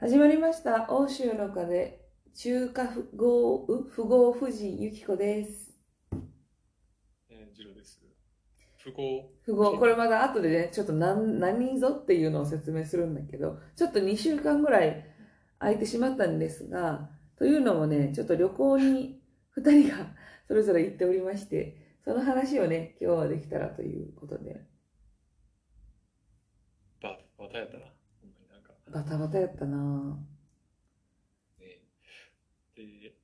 [0.00, 0.86] 始まりました。
[0.90, 2.00] 欧州の風、
[2.34, 5.74] 中華富豪、う富豪富士ゆきこです。
[7.30, 8.00] えー、ジロです。
[8.82, 9.30] 富豪。
[9.44, 15.04] 富豪、これまだ後でね、ちょっと何、何ぞっていうのを説明するんだけど、ちょっと2週間ぐらい
[15.58, 19.20] 空いてしまったんですが、というのもね、ちょっと旅行に
[19.56, 20.14] 2人が
[20.48, 24.64] それぞれ行っておりまして、その話をね、今日はできたらということで、
[27.02, 27.95] ババタやったな。
[28.92, 30.16] バタバタやったな
[31.58, 31.82] ね、
[32.74, 33.14] で、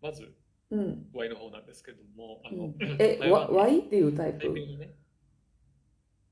[0.00, 1.06] まず、ぁうん。
[1.12, 4.52] Y の方なんですけども、あの、うん え、Y っていうタイプ？
[4.52, 4.94] ね、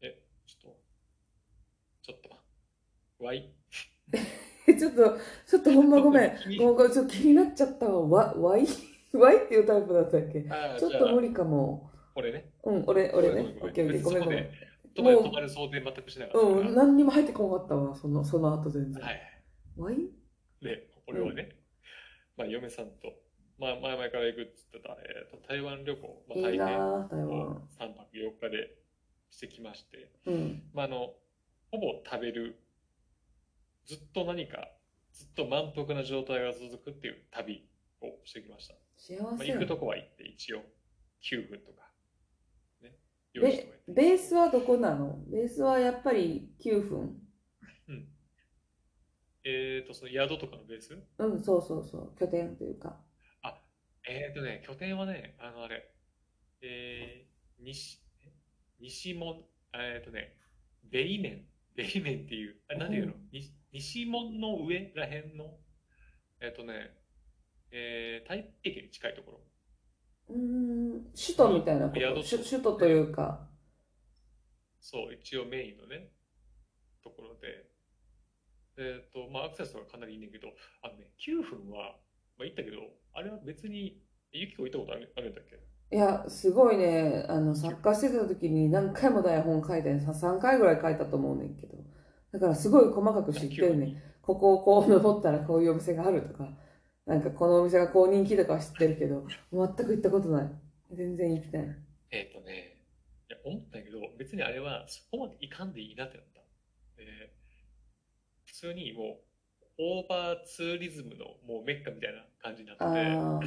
[0.01, 0.81] え、ちょっと、
[2.03, 2.31] ちょっと、
[3.21, 3.55] Y?
[4.67, 6.37] え ちょっと、ちょっとほんまごめん。
[6.39, 8.07] 気にごめん、ちょっと気になっちゃったわ。
[8.07, 8.67] わ、Y?
[9.13, 10.43] Y っていうタイプだったっけ？
[10.43, 11.91] ちょっと無理かも。
[12.15, 13.41] これね、うん、俺、俺ね。
[13.61, 14.51] オッケーオッケー、ごめんごめん。
[14.97, 16.47] 止まるもう止まる想定全くしなかった。
[16.47, 19.03] うん、何にも入ってこなかったわ、その、その後全然。
[19.03, 19.21] はい。
[20.63, 21.57] で、俺はね、
[22.37, 23.13] まあ、嫁さんと、
[23.59, 27.63] まあ、前々から行くっつってた、えーと、台湾旅行、まあ、いいな台湾。
[27.79, 28.77] 3泊4日で
[29.31, 30.63] してきまして、うん。
[30.73, 31.15] まあ、あの、
[31.71, 32.59] ほぼ食べる、
[33.87, 34.69] ずっと何か、
[35.13, 37.69] ずっと満腹な状態が続くっていう旅
[38.03, 38.75] をしてきました。
[39.23, 40.63] まあ、幸せや行くとこは行って一応
[41.23, 41.90] 9分とか、ね、
[43.33, 44.03] 用意してベおいて。
[44.11, 45.19] ベースはどこなの？
[45.31, 47.17] ベースはやっぱり9分
[47.89, 48.09] うん。
[49.45, 50.99] えっ、と、その宿とかのベース？
[51.19, 52.19] うん、そうそうそう。
[52.19, 53.01] 拠点というか。
[54.09, 55.93] えっ、とね、拠点はね、あの、あれ、
[56.63, 58.33] えー、西、え？
[58.81, 60.37] 西門、えっ、とね、
[60.91, 61.45] ベイメン、
[61.77, 65.59] ベイメンっていう、あれ、なんていうの、西西門の上らへんの、
[66.41, 66.91] えっ、とね、
[67.71, 69.41] えー、台北駅に近いところ。
[70.31, 72.23] うーん、首都みたいなこと？
[72.23, 73.49] 宿首首都というか。
[74.81, 76.11] そう、一応メインのね、
[77.05, 77.67] ところで、
[78.79, 80.49] えっ、と、まあ、アクセスはかなりいいねんけど、
[80.83, 81.97] あのね、9分は、
[82.39, 82.79] まあ、行ったけど、
[83.13, 84.01] あれは別に、
[84.33, 85.61] ゆきこ行ったことあるあるんだっけ？
[85.93, 91.75] いや、すごいね、あの、作家してた時に何回も台本書いて、さ3回ぐらい書いたと思うねんけど。
[92.33, 94.01] だからすごい細かく知ってるね。
[94.23, 96.49] ここをこう登ったらこういうお店があるとか、
[97.07, 100.51] なんかこのお店がこう人気とかは知ってるけど、全く行ったことない。
[100.93, 101.77] 全然行きたい。
[102.11, 102.77] えっ、とね、
[103.29, 106.41] いや、思ったけど、別にあれはそこまでいかんでいいなってなった。
[106.99, 107.41] えー
[108.51, 109.21] 普通にも
[109.79, 113.41] う、オーバーツーリズムのもうメッカみたいな感じになってあて、あ、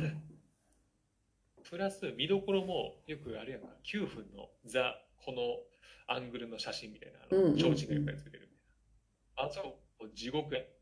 [1.70, 5.60] プラス見どころもよくあれやんか、9分のザ、この
[6.08, 9.52] アングルの写真みたいな、あの、うんうんうん提灯がいっぱいつけてるみたいな。
[9.52, 9.62] あそ
[10.00, 10.62] こ、地獄や。
[10.62, 10.73] もう、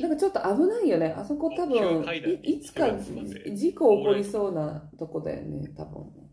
[0.00, 1.14] なんかちょっと危ないよね。
[1.16, 6.30] あそこ多急分、いいつか事故起こりそうなとこだよね、多分ね。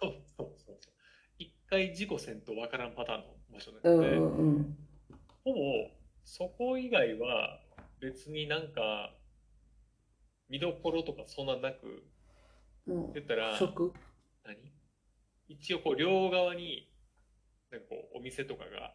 [0.00, 0.78] そうそうそう。
[1.38, 4.78] 一回事故せんとわからんパターンの場所なうんので、うんうん。
[5.44, 5.58] ほぼ、
[6.24, 7.60] そこ以外は
[8.00, 9.14] 別になんか、
[10.48, 12.04] 見どころとかそんななく、
[12.86, 14.72] も言ったら何？
[15.48, 16.90] 一応こう両側に、
[17.70, 18.94] なんかこうお店とかが、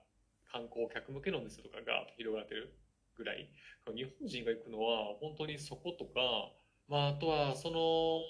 [0.54, 2.72] 観光客向けのお店とかが広がってる
[3.18, 3.50] ぐらい、
[3.96, 6.54] 日本人が行くのは本当にそことか、
[6.88, 8.22] まああとはその、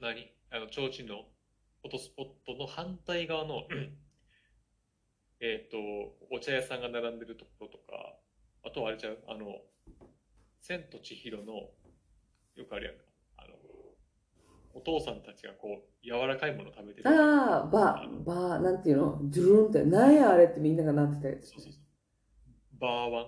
[0.00, 0.32] 何？
[0.50, 1.24] あの、提灯の
[1.82, 3.64] フォトスポットの反対側の、
[5.40, 5.76] えっと、
[6.30, 8.14] お茶屋さんが並んでるところとか、
[8.64, 9.60] あとはあれちゃう、あの、
[10.62, 11.70] 千と千尋の、
[12.56, 12.94] よくあるやん。
[12.94, 13.02] か、
[13.36, 13.54] あの、
[14.76, 17.08] お父さんたちがこう、柔らかいもの食べてる。
[17.08, 19.18] ああ、バー、バー、なんていうの？
[19.22, 21.60] ドゥルンって、なんやあれってみんながなってたやつそう。
[21.62, 22.78] そうそう。
[22.78, 23.26] バーワン。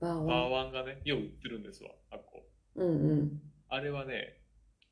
[0.00, 0.48] バーバーは。
[0.48, 2.42] ワンがね、よう売ってるんですわ、あっこ。
[2.76, 3.40] うんうん。
[3.68, 4.40] あれはね、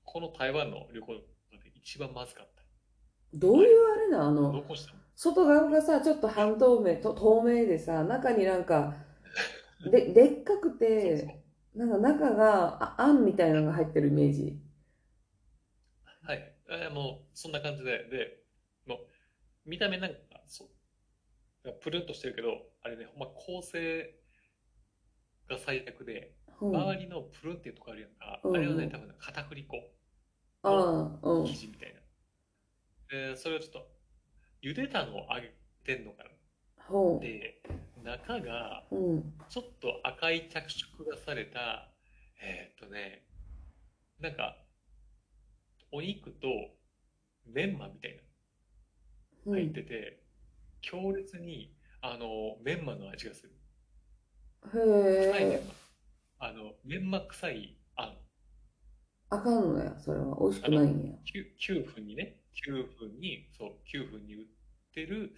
[0.05, 1.21] この台湾の旅行で
[1.75, 2.63] 一番まずかった。
[3.33, 4.99] どういうあれなあの、したの？
[5.17, 8.95] 外側がさ、ちょっと半透明、と透明でさ、中になんか、
[9.91, 11.41] で、 でっかくて、
[11.75, 14.61] なんか中が、あ、あんみたいなのが入ってるイメージ。
[16.77, 16.83] はい。
[16.83, 18.43] えーもう、そんな感じで、で、
[18.87, 18.99] もう、
[19.65, 20.65] 見た目なんか、そ
[21.65, 24.15] う、プルンとしてるけど、あれね、ほんま構成
[25.49, 29.77] が最悪で、うん、あ周りのプルンっていうとこあるやんか、うんあれはね、多分片栗粉、
[30.63, 31.55] あ、うん生。
[31.55, 32.01] 地みたいな。
[33.11, 33.87] で、それをちょっと、
[34.63, 35.55] 茹でたのを揚げ
[35.85, 36.31] てんのかな。
[36.87, 37.63] ほで、
[38.03, 38.85] 中が。
[39.49, 41.91] ちょっと赤い着色がされた、
[42.43, 43.25] えーっとね、
[44.21, 44.64] なんか、
[45.95, 46.49] お肉と
[47.47, 48.23] メンマみたいな
[49.47, 49.55] うん。
[49.55, 50.25] 入ってて、
[50.81, 53.53] 強烈に、あの、メンマの味がする。
[54.73, 55.57] 臭いメ。
[55.57, 55.75] ンマ。
[56.49, 58.17] あの、メンマ臭いあん。
[59.31, 60.37] あかんのや、それは。
[60.41, 61.15] 美味しくないんや。
[61.69, 64.47] 9, 9分にね、9分に、そう、9分に売っ
[64.93, 65.33] てる、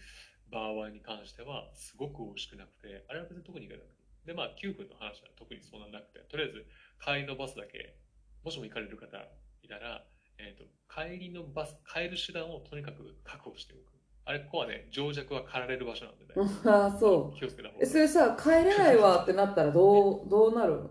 [0.51, 3.93] バーワンに関してはすごく美味しくなくて、あれは別に特にいかなくて。
[4.25, 6.67] で、まあ9分の話は特にそんななくて、とりあえず
[7.05, 7.99] 帰りのバスだけ、
[8.43, 9.19] もしも行かれる方
[9.63, 10.07] いたら、
[10.39, 13.93] えっ、と、帰りのバス、帰る手段をとにかく確保しておく。
[14.25, 16.35] あれ、ここはね、情弱は駆られる場所なんでね。
[16.67, 17.39] ああ、そう。
[17.39, 20.91] 気をつけた方がえ、それさ、帰れないわってなったらどう、どうなるの？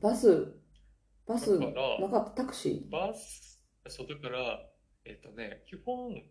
[0.00, 0.54] バス、
[1.26, 2.42] バス、なかった？
[2.42, 4.60] タクシバス、そう、だから、
[5.04, 6.22] えっ、とね、基本、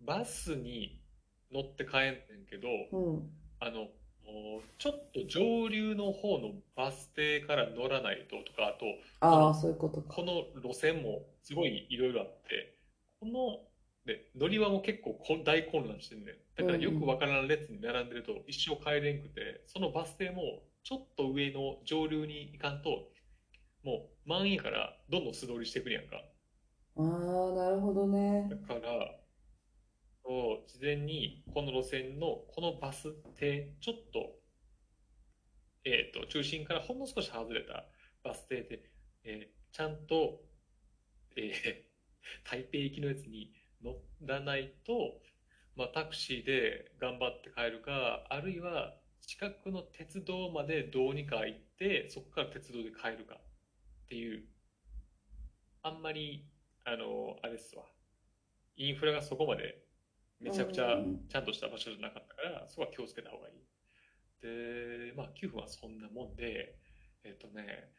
[0.00, 1.02] バスに
[1.52, 2.10] 乗って帰んね
[2.44, 3.30] んけど、ーうん。
[3.60, 3.88] あの、
[4.78, 8.86] ちょっと上流の方のバス停から乗らないととか、あと、
[9.20, 10.14] ああ、そういうことか。
[10.14, 12.78] この路線もすごいいろいろあって、
[13.20, 13.58] この、
[14.04, 16.36] で、乗り場も結構こ大混乱してんねん。
[16.56, 23.08] だからよくわからん列に並んでると一生帰れんくて、そのバス停もちょっと上の上流に行かんと、
[23.84, 26.16] もう満員やからどんどん素通りしてくるやんか。
[26.96, 28.56] ああ、なるほどねだ。
[28.56, 29.16] から、
[30.26, 34.34] そう事前にこの路線のこのバス停、ちょっと、
[35.84, 37.86] えっと、中心からほんの少し外れた
[38.22, 38.90] バス停で、
[39.24, 40.40] えーちゃんと、
[41.36, 41.86] えー
[42.50, 43.52] 台北行きのやつに
[43.82, 45.20] 乗らないと、
[45.76, 53.40] まあ、タクシーで頑張って帰るか、あるいは近くの鉄道までどうにか行って、そこから鉄道で帰るかっ
[54.08, 54.48] ていう、
[55.82, 56.46] あんまり、
[56.84, 57.84] あの、あれですわ。
[58.76, 59.85] インフラがそこまで
[60.40, 63.54] めちゃくちゃうんちゃんとした場所じゃなかったから、そこは気をつけた方がいい。
[64.42, 66.76] で、まあ9分はそんなもんで、
[67.24, 67.90] えっとね、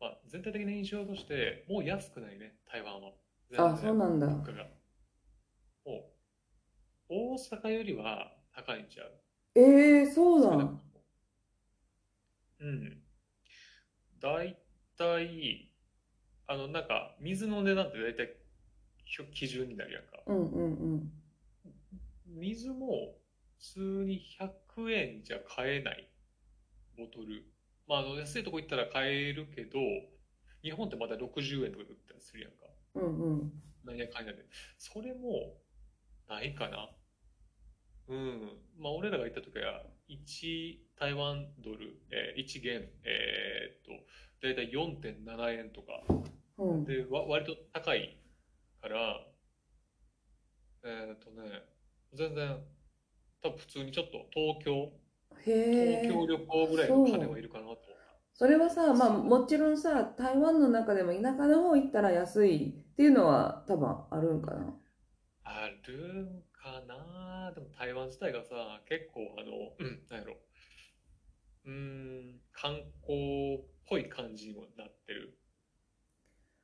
[0.00, 3.12] まあ全体的な印象として、もう安くないね、台湾は。
[3.56, 4.26] あ、そうなんだ。
[4.26, 4.42] も
[5.86, 6.04] う、
[7.08, 9.12] 大阪よりは高いんちゃう？
[9.54, 10.50] ええそうなん。
[10.50, 11.04] 少なくとも
[12.60, 13.02] うん。
[14.20, 14.58] だい
[14.96, 15.70] たい、
[16.46, 18.34] あの、なんか、水の値段ってだいたい
[19.34, 20.22] 基準になるやんか。
[20.26, 21.12] うんうんうん。
[22.34, 23.14] 水も
[23.58, 26.06] 普通に100円じゃ買えない
[26.96, 27.44] ボトル。
[27.86, 29.78] まあ、あの、安いとこ行ったら買えるけど、
[30.62, 32.58] 日本ってまだ60円とかで売ったりするやんか。
[32.94, 33.52] うんうん。
[33.84, 34.44] 何やかんやで。
[34.78, 35.54] それも、
[36.28, 36.88] ないかな。
[38.08, 38.58] うん。
[38.78, 44.04] まあ、俺らが行った時は、1台湾ドル、えー1元、えーっと、
[44.42, 46.02] だいたい4.7円とか。
[46.58, 46.84] うん。
[46.84, 48.16] で、わ割と高い
[48.80, 49.26] から、
[50.84, 51.64] えーっとね、
[52.14, 52.58] 全然、
[53.42, 54.92] 多分普通にちょっと東京。
[55.44, 57.94] 東京旅行ぐらいの金はいるかなと思った。
[58.32, 64.74] それはさ、まあもちろんさ、台湾の中でも田舎の方行ったら安いっていうのは多分あるんかな。
[65.44, 70.36] あるんかなでも台湾自体がさ、結構あの、うん、なんやろ。
[71.66, 75.38] うーん、観光っぽい感じにもなってる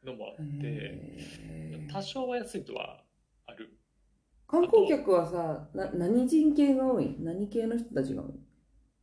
[0.05, 0.99] のもあって、
[1.93, 3.05] 多少は安いとは。
[4.50, 7.17] 観光客はさ、な、何人系が多い？
[7.20, 8.32] 何系の人たちが多い？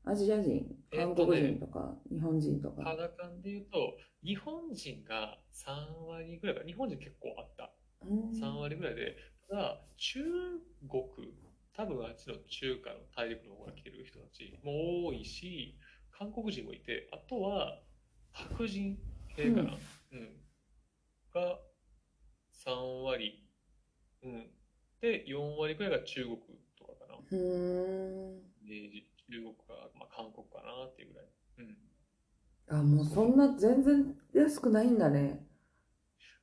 [0.03, 2.83] アジア人、韓国人とか、日本人とか。
[2.83, 7.73] 肌感で言うと、日本人が3割ぐらいか、日本人結構あった。
[8.01, 8.33] うん。
[8.33, 9.15] 3割ぐらいで、
[9.49, 10.19] ただ、中
[10.89, 11.03] 国、
[11.73, 15.77] 多分あっちの中華の大陸の方から来てる人たちも多いし、
[16.11, 17.81] 韓国人もいて、あとは
[18.33, 18.97] 白人
[19.35, 19.77] 系かな、
[20.11, 20.41] うん。
[21.33, 21.59] が
[22.51, 23.43] 3割、
[24.23, 24.56] うん、
[25.01, 26.37] で、4割ぐらいが中国
[26.77, 27.17] とかかな。
[28.67, 31.27] で中国か、まあ、韓国かなっていうぐらい。
[31.59, 31.77] うん。
[32.69, 35.45] あ、もうそんな全然安くないんだね。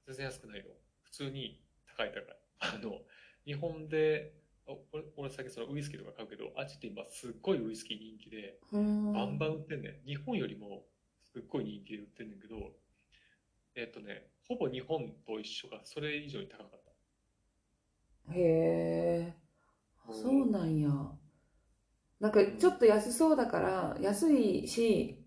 [0.06, 0.66] 全然安くないよ。
[1.02, 1.60] 普通に
[1.96, 2.24] 高い高い。
[2.60, 3.00] あの、
[3.44, 4.34] 日本で、
[4.66, 8.58] あ俺、俺最近そのウイスキーとか買うけど、あっちって今すっごいウイスキー人気で。
[8.72, 10.06] バンバン売ってんねん。
[10.06, 10.84] 日本よりも
[11.32, 12.72] すっごい人気で売ってんねんけど、
[13.74, 16.83] えっとね、ほぼ日本と一緒か、それ以上に高かった。
[18.32, 19.34] へえ。
[20.08, 20.90] あそうなんや。
[22.20, 25.18] なんかちょっと安そうだから、安いし、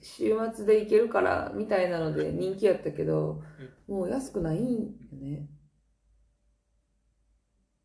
[0.00, 3.42] 週末で行けるから、みたいなので人気やったけど、
[3.88, 5.48] もう安くないんよね。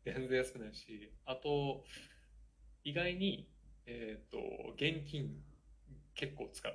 [0.04, 1.84] 全然安くないし、あと、
[2.84, 3.48] 意外に、
[3.86, 4.38] えっと、
[4.74, 5.30] 現金
[6.14, 6.74] 結構使う。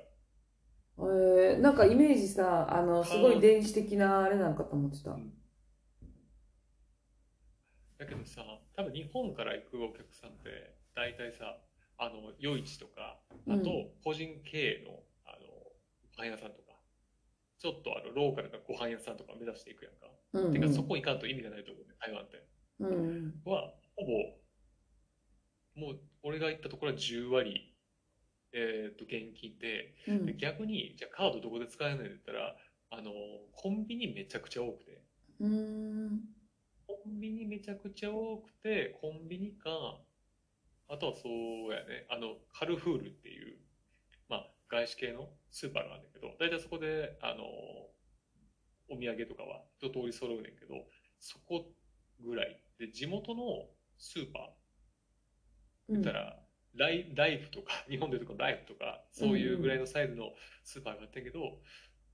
[0.98, 5.16] えー、なんかイメージさ、あの、すごい電子的なあれなんかと思ってた。
[7.98, 8.42] だけどさ、
[8.74, 11.56] 多分日本から行くお客さんって、大体さ、
[11.98, 13.16] あの、夜市とか、
[13.48, 15.46] あとうん、個人経営の、あの、
[16.16, 16.72] ご飯屋さんとか、
[17.58, 20.10] ちょっとあの、ローカルなご飯屋さんとか目指していくやんか。
[20.32, 22.44] うん、てか、そこ行かんと意味がないと思うね、台湾って。
[22.80, 22.90] うん。
[22.90, 22.92] う
[23.28, 23.34] ん。
[23.44, 24.30] は、ほぼ、
[25.74, 27.64] もう、俺が行ったところは10割、
[28.52, 32.56] えっと、現金で、うんで逆に、じゃあカードどこで使えるのって言ったら、
[32.90, 33.12] あの、
[33.52, 35.02] コンビニめちゃくちゃ多くて、
[35.40, 36.35] うーん。
[37.06, 39.70] ンビニめちゃくちゃ多くて、コンビニか、
[40.88, 43.58] あとはそうやね、あの、カルフールっていう、
[44.28, 47.44] まあ、外資系のスーパーがあるんだけど、大体そこで、あの、
[48.88, 50.86] お土産とかは一通り揃うねんけど、
[51.20, 51.66] そこ
[52.20, 52.60] ぐらい。
[52.78, 53.66] で、地元の
[53.98, 56.38] スーパー、言ったら、
[56.74, 61.60] ライライフとか、 日本でいうとこのライフとか、そういうぐらいのサイズのスーパーがあったけど、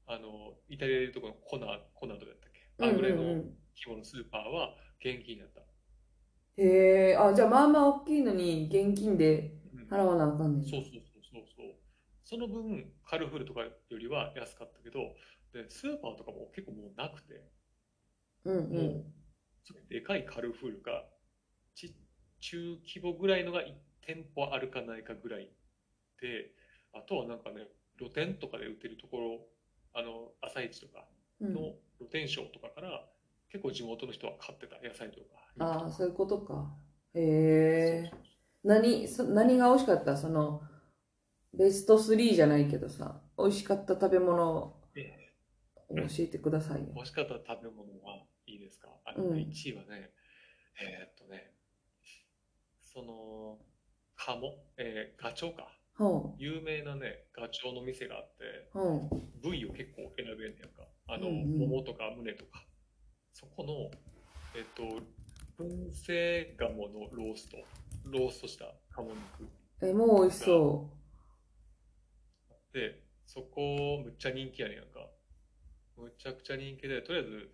[0.06, 2.48] あの、イタリアでいうとこのコナ、コナドだった
[2.86, 3.22] あぐらいの
[3.76, 5.62] 規模のスーパーは現金だった。
[6.56, 9.52] へえ、あ、じゃあまあまあ大きいのに現金で
[9.90, 10.64] 払わなあかんねん。
[10.64, 11.44] そうそうそうそう
[12.24, 12.36] そ。
[12.38, 15.14] の分、カルフールとかよりは安かったけど、
[15.52, 17.44] で、スーパーとかも結構もうなくて、
[18.44, 18.76] うんう。
[18.76, 19.12] もうん
[19.88, 21.04] でかいカルフールが、
[21.74, 21.94] ち、
[22.40, 25.50] 中規模ぐらいのが1店舗あるかないかぐらい
[26.20, 26.50] で、
[26.94, 29.42] あとはなんかね、露店とかで売ってるところ、
[29.94, 31.06] あの、朝市とか
[31.52, 33.08] の露店商とかから、
[33.50, 35.26] 結構地元の人は買ってた野菜とか。
[35.58, 36.74] ああ、そういうことか。
[37.14, 38.10] へえ。
[38.64, 40.16] 何、そ何が美味しかった？
[40.16, 40.62] その、
[41.54, 46.92] ベスト3じゃないけどさ、美味しかった食べ物教えてくださいよ。
[46.94, 48.88] 美味しかった食べ物はいいですか？
[49.04, 50.10] あの、うん1位はね、
[50.80, 51.52] えーっとね、
[52.80, 53.58] その、
[54.16, 55.68] 鴨、えーガチョウか。
[55.94, 58.44] ほ有名なね、ガチョウの店があって、
[58.74, 58.78] う。
[58.78, 59.40] ほう。
[59.42, 60.88] 部位を結構選べんねやんか。
[61.12, 62.64] あの、うんうんももとか胸とか。
[63.32, 63.90] そこの、
[64.54, 64.82] えっと、
[65.62, 67.58] 燻製鴨のロースト、
[68.04, 69.48] ローストした鴨肉。
[69.82, 70.88] え、もう美味しそ
[72.72, 75.06] で、そこ、むっちゃ人気やねんやんか。
[75.98, 77.50] むちゃくちゃ人気で、とりあえず、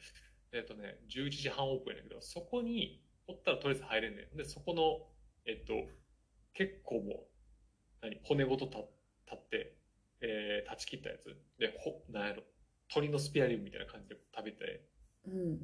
[0.53, 4.37] えっとね、11時半オープンやねんけど、そこにおったらとりあえず入れんねん。
[4.37, 5.05] で、そこの、
[5.47, 5.73] えっと、
[6.55, 7.27] 結構もう、
[8.03, 8.79] 何、骨ごと立
[9.27, 9.77] 立って、
[10.21, 11.37] えー、断ち切ったやつ。
[11.59, 12.43] で、ほ、なんやろ、
[12.91, 14.85] 鶏のスペアリブみたいな感じで食べて、
[15.27, 15.31] う。
[15.31, 15.59] うん。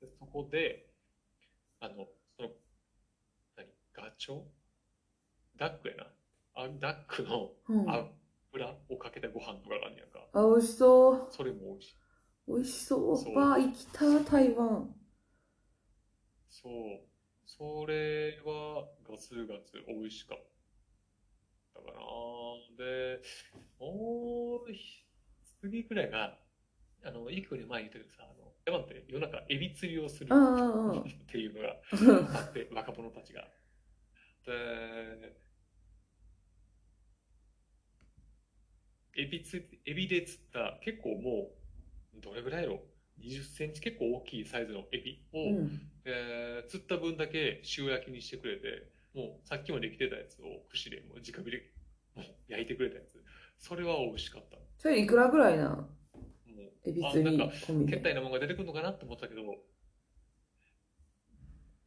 [0.00, 0.90] でそこで、
[1.80, 2.06] あの、
[2.36, 2.50] その、
[3.56, 4.40] 何、ガチョ？
[4.40, 4.44] ウ
[5.58, 6.06] ダックやな。
[6.54, 7.88] あ、ダックのうん。
[7.88, 10.20] 油をかけたご飯とかがあんねやんか。
[10.32, 11.28] あ、美味しそう。
[11.30, 11.96] それも美味しい。
[12.48, 13.16] 美味しそう。
[13.16, 14.94] そうわあ、生きた、台湾。
[16.48, 16.72] そう。
[17.46, 20.38] それはガツガツ美味しかっ
[21.74, 21.94] たかな。
[22.76, 23.20] で、
[23.78, 24.66] もう、
[25.60, 26.38] 次くらいが、
[27.06, 30.26] あの、いくより前に言ったけどさ、あの、台湾って夜中エビ釣りをする。
[30.26, 31.76] っていうのが
[32.40, 33.48] あって、 若者たちが。
[34.44, 34.52] で、
[39.18, 41.54] エビつ、エビで釣った結構も
[42.16, 42.82] う、どれぐらいやろ
[43.20, 45.90] ?20 センチ結構大きいサイズのエビを、うん。
[46.04, 51.72] えー釣った分だけ塩焼きにしてくれて、もうさっきまで来てたやつを串でもう直火で
[52.14, 53.22] もう焼いてくれたやつ。
[53.58, 54.56] それは美味しかった。
[54.56, 55.88] もそれいくらぐらいな
[56.62, 57.92] んう、エビ釣りあなんか、込みで。
[57.92, 59.42] けったいなものが出てくるのかなって思ったけど、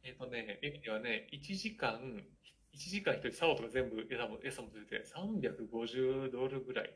[0.02, 2.24] えっ、とね、エビにはね、1時間、
[2.72, 6.94] 1時間一人、竿とか全部餌も、餌もついて350ドルぐらい。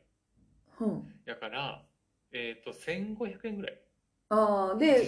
[0.81, 1.15] うん。
[1.27, 1.85] やから、
[2.33, 3.81] えっ、と、1500円ぐらい。
[4.31, 5.05] ああ、1で。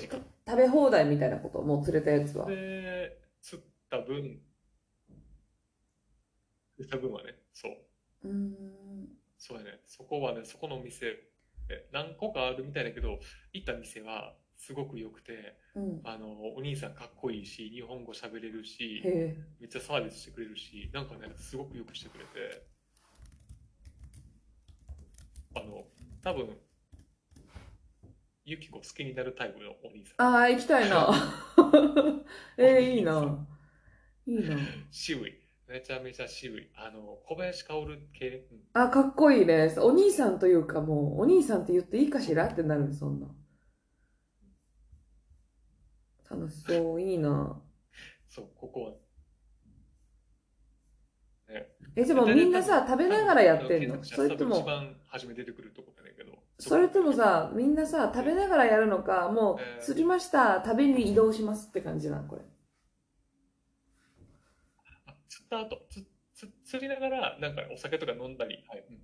[0.46, 1.60] 食べ放題みたいなこと？
[1.62, 2.46] もう釣れたやつは。
[2.46, 4.40] で、釣った分、
[6.76, 7.76] 釣った分はね、そう。
[8.24, 9.08] うーん。
[9.38, 9.80] そうやね。
[9.86, 11.18] そこはね、そこのお店、え
[11.92, 13.18] 何個かあるみたいだけど、
[13.52, 16.00] 行った店はすごく良くて、うん。
[16.04, 19.02] あの、お兄さんかっこいいし、日本語喋れるし。
[19.60, 22.66] めっちゃサービスしてくれるし、なんかね、すごくよくしてくれて、
[25.54, 25.84] あの、
[26.22, 26.56] 多分、
[28.44, 30.26] ユキコ好きになるタイプのお兄さん。
[30.26, 31.10] ああ、行きたいな。
[32.56, 33.46] えー、いいな。
[34.26, 34.56] いいな。
[34.90, 35.45] 渋い。
[35.68, 36.70] めちゃめちゃ渋い。
[36.76, 38.46] あの、小林薫系？
[38.52, 39.74] うんあ、かっこいいね。
[39.78, 43.26] お兄さんというかもう、お兄さんって言っていいかしらってなるそんな。
[46.30, 47.60] 楽しそう、いいな。
[48.28, 48.90] そう、ここは。
[51.52, 54.04] ね、え、でもみんなさ、食べながらやってんの？
[54.04, 56.32] それとも、一番初め出てくるとこだけど。
[56.58, 62.42] それともさ、みんなさ、食べながらやるのか、もえーう、釣りました、食べに移動しますって感じなの、これ。
[65.26, 68.84] あ釣った後、つつ釣りながら、なんかお酒とか飲んだり、はい。
[68.90, 68.98] うん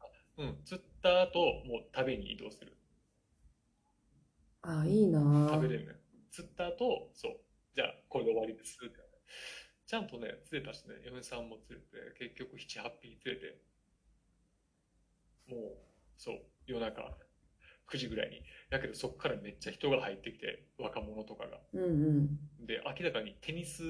[0.00, 0.06] あ
[0.38, 2.76] うん、釣った後、もう食べに移動する。
[4.62, 5.94] あ、いいな食べれるね。
[6.30, 7.36] 釣った後、そう。
[7.74, 8.96] じゃあ、これで終わりですって。
[9.86, 13.60] ちゃんとね、釣れたしね、嫁さんも釣れて、結局7、8匹釣れて、
[15.48, 15.76] もう、
[16.16, 17.02] そう、夜中
[17.86, 18.42] 9時ぐらいに。
[18.70, 21.60] だけど、そこからめっちゃ人が入ってきて、若者とかが。
[21.72, 21.86] うんう
[22.62, 22.66] ん。
[22.66, 23.82] で、明らかにテニス、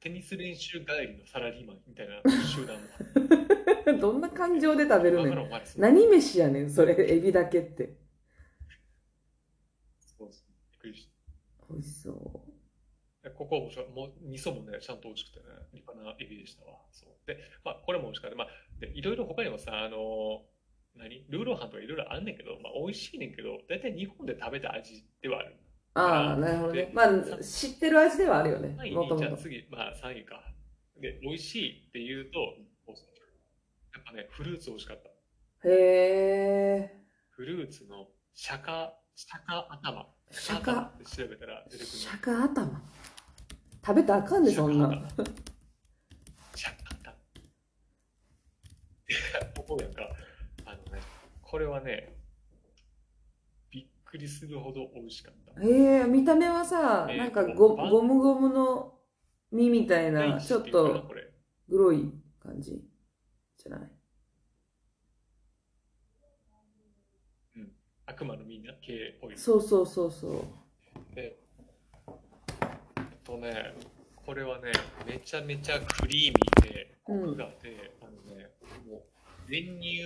[0.00, 3.98] テニス練習帰りのサラリーマンみたいな集団も。
[4.00, 7.96] どんな感情で食べるね何飯やねん、それ、 エビだけって。
[10.00, 11.10] そうそうびっくりし
[11.70, 12.46] 美味しそ
[13.34, 13.88] ここ面白い。
[13.88, 16.78] もう、味噌もね、ちゃんと美味しくてね、立派なエビでしたわ。
[16.92, 17.26] そう。
[17.26, 18.36] で、まあ、これも美味しかった。
[18.36, 18.48] まあ、
[18.78, 20.44] で、いろいろ他にもさ、あの、
[20.94, 21.26] 何？
[21.28, 25.56] ルーローハンとかいろいろあんねんけど、まあ、美味しいねんけど、大体日本で食べた味ではある。
[25.98, 26.92] ああ、なるほどねで。
[26.92, 28.92] まあ、知ってる味ではあるよね3位。
[28.92, 29.42] もとに、じゃあもと。
[29.42, 30.42] 次、まあ3位か。
[31.00, 32.38] で、美味しいって言うと、
[33.94, 35.68] やっぱね、フルーツ美味しかった。
[35.68, 37.02] へえ。
[37.30, 40.06] フルーツの釈迦、釈迦頭。
[40.30, 42.82] 釈迦頭って調べたら出てくる釈迦頭？
[43.84, 44.90] 食べたらあかんで、そんな。
[46.54, 47.14] 釈迦頭。
[49.56, 50.10] ここなんか、
[50.66, 51.00] あのね、
[51.40, 52.15] これはね、
[54.16, 55.60] くりするほど美味しかった。
[55.62, 55.68] へ
[56.02, 58.94] え、見た目はさ、えーなんかゴバンゴムゴムの
[59.52, 61.22] 実みたいな、大ちょっとこれ
[61.68, 62.82] 黒い感じ
[63.56, 63.90] じゃない？
[68.06, 69.36] 悪魔のみんな系っぽい。
[69.36, 70.44] そうそうそうそう。
[71.16, 73.74] えっとね、
[74.14, 74.72] これはね、
[75.06, 78.50] めちゃめちゃクリーミーで、コクがあって、あのね、
[78.88, 79.04] も
[79.48, 80.02] う、練乳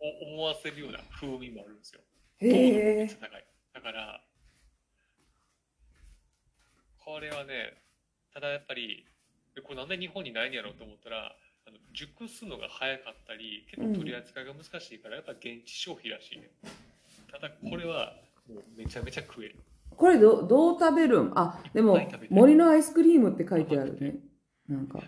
[0.00, 2.00] を思わせるような風味もあるんですよ。
[2.40, 3.26] めへえっちゃ。
[3.28, 3.44] 高い。
[3.74, 4.20] だから、
[6.98, 7.74] これはね、
[8.32, 9.04] ただやっぱり、
[9.56, 11.34] えこれなんで日本にないんやろうと思ったら、
[11.66, 16.50] あの熟すのが早かったり、結構取り扱いが難しいから、やっぱ現地消費らしいね。
[17.30, 18.14] ただこれは、
[18.48, 19.56] もうめちゃめちゃ食える。
[19.96, 21.32] これどどう食べるん？
[21.34, 24.14] あ、でも森のアイスクリームって書いてあるね。
[24.68, 25.00] なんか。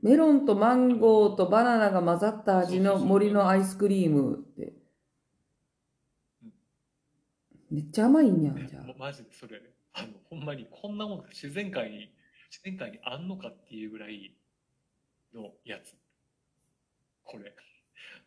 [0.00, 4.77] メロンとマンゴーとバナナが混ざった味の森のアイスクリームって。
[7.70, 9.60] めっちゃ甘いんやん、じゃマジでそれ。
[9.92, 12.10] あの、ほんまにこんなもんが自然界に、
[12.50, 14.32] 自然界にあんのかっていうぐらい
[15.34, 15.94] のやつ。
[17.24, 17.54] これ。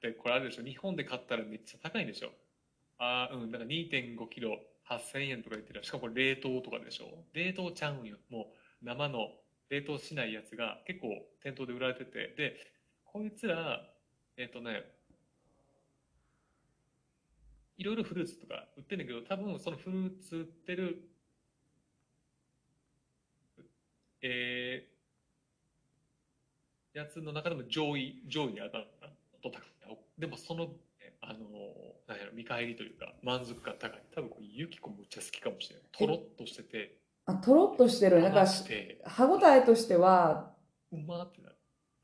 [0.01, 0.63] で、これあるでしょ。
[0.63, 2.31] 日本で買ったらめっちゃ高いんでしょ。
[2.97, 5.83] ああ、うん、なんか2.5キロ8000円とか言ってる。
[5.83, 7.25] しかもこれ冷凍とかでしょ。
[7.33, 8.17] 冷凍ちゃうんよ。
[8.29, 9.29] もう生の
[9.69, 11.07] 冷凍しないやつが結構
[11.41, 12.33] 店頭で売られてて。
[12.37, 12.57] で、
[13.05, 13.81] こいつら、
[14.37, 14.83] えっ、とね、
[17.81, 21.01] いろいろフルーツとか売ってるんだけど、多分そのフルーツ売ってる、
[24.21, 29.13] えー、やつの中でも上位、上位に当たるかな。
[29.41, 29.61] と高い
[30.19, 30.73] でもその、ね
[31.21, 31.39] あの、
[32.07, 34.03] なんやろ、見返りというか、満足感高い。
[34.13, 35.85] 多分これ、ユキコむっちゃ好きかもしれない。
[35.91, 37.31] とろっとしてて、あ。
[37.31, 38.21] あ、とろっとしてる？
[38.21, 38.45] なんか
[39.05, 40.53] 歯ごたえとしては、
[40.91, 41.55] うまーってなる。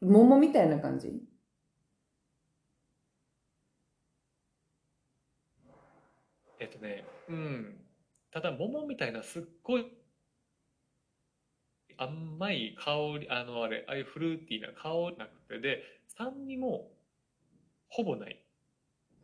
[0.02, 1.22] 桃みたいな感じ？
[6.68, 7.78] っとね、うん。
[8.32, 9.86] ただ、桃みたいなすっごい
[11.98, 16.92] 甘い香り、あの、あれ、ああいうフルーティーな香りなくて、で、酸味も
[17.90, 18.40] ほぼない。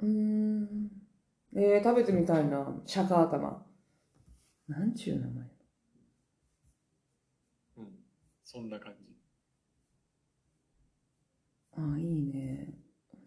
[0.01, 0.89] うーん。
[1.55, 2.81] えー、食べてみたいな。
[2.85, 3.63] 釈迦頭。
[4.67, 5.47] なんちゅう名前
[7.77, 7.87] うん。
[8.43, 9.13] そんな感じ。
[11.77, 12.12] あ、いいね。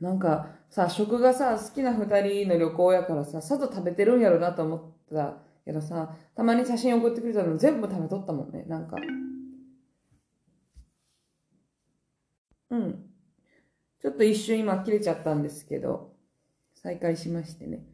[0.00, 4.80] なんかさ、食がさ、好きな二人の旅行やからさ、さぞ食べてるんやろなと思っ
[5.14, 8.96] たけどさ、たまに写真送ってくれたの全部食べとったもんね、なんか。
[12.70, 13.06] うん。
[14.02, 16.14] ちょっと一瞬今切れちゃったんですけど、
[16.74, 17.84] 再開しましてね。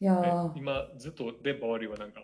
[0.00, 2.22] いやえー、今、ずっと電波悪いわ、なんか、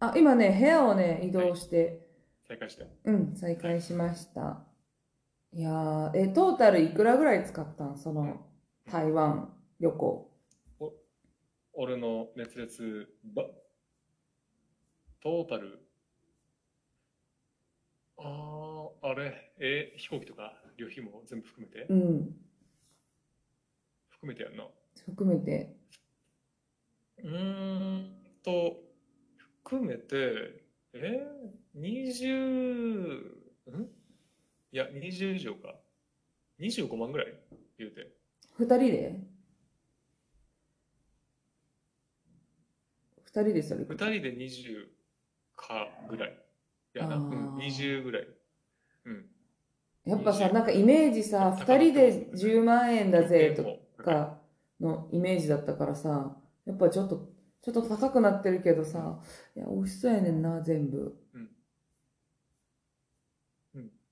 [0.00, 2.06] あ、今ね、部屋をね、移動して、
[2.48, 2.86] 再開して。
[3.04, 4.69] うん、再開しました。
[5.52, 7.98] いやー、え、トータルいくらぐらい使ったん？
[7.98, 8.46] その、
[8.90, 10.30] 台湾旅行。
[11.72, 13.44] 俺の熱烈ば、
[15.22, 15.86] トータル、
[18.18, 21.86] ああ、あれ、え、飛行機とか旅費も全部含めて？
[21.88, 22.36] うん、
[24.10, 24.68] 含めてやんな。
[25.06, 25.76] 含めて。
[27.18, 28.12] うーん
[28.44, 28.76] と、
[29.64, 31.26] 含めて、え
[31.74, 33.16] ？20、
[33.70, 33.99] ん？
[34.72, 35.74] いや、20以上か。
[36.60, 37.34] 25万ぐらい？
[37.78, 38.12] 言うて。
[38.58, 39.20] 二人で？
[43.24, 44.86] 二人でそれ？2人で20
[45.56, 46.38] かぐらい。
[46.94, 48.28] いやな、うん、20ぐらい。
[49.06, 49.26] うん。
[50.04, 54.38] やっぱさ、なんかイメージさ、二人で10万円だぜとか
[54.80, 57.28] のイメージだったからさ、やっぱちょっと、
[57.62, 59.20] ちょっと高くなってるけどさ、
[59.56, 61.18] いや、美味しそうやねんな、全部。
[61.34, 61.50] うんうん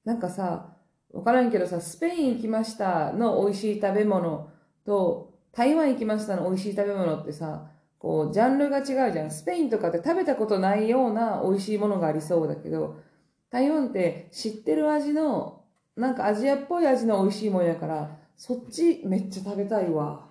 [0.09, 0.75] なんかさ、
[1.13, 4.49] わからんけどさ、スペイン行きましたの美味しい食べ物
[4.87, 9.31] と、台湾行きましたの美味しい食べ物ってさ、こう、ジャンルが違うじゃん。
[9.31, 12.97] スペインとかって食べたことないような美味しいものがありそうだけど、
[13.51, 15.63] 台湾って知ってる味の、
[15.95, 20.27] なんかアジアっぽい味の美味しいもんやから、そっちめっちゃ食べたいわ。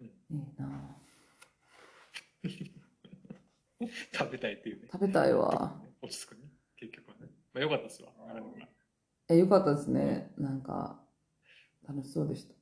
[0.00, 0.06] うん
[0.38, 0.96] いいな
[4.18, 4.88] 食べたいっていうね。
[4.90, 5.89] 食べたいわ。
[6.02, 6.40] 落ち着くね。
[6.76, 7.32] 結局はね。
[7.52, 8.10] まあよかったですわ。
[8.28, 8.68] あのが
[9.28, 10.32] え、よかったですね。
[10.38, 11.00] なんか、
[11.86, 12.54] 楽しそうでした。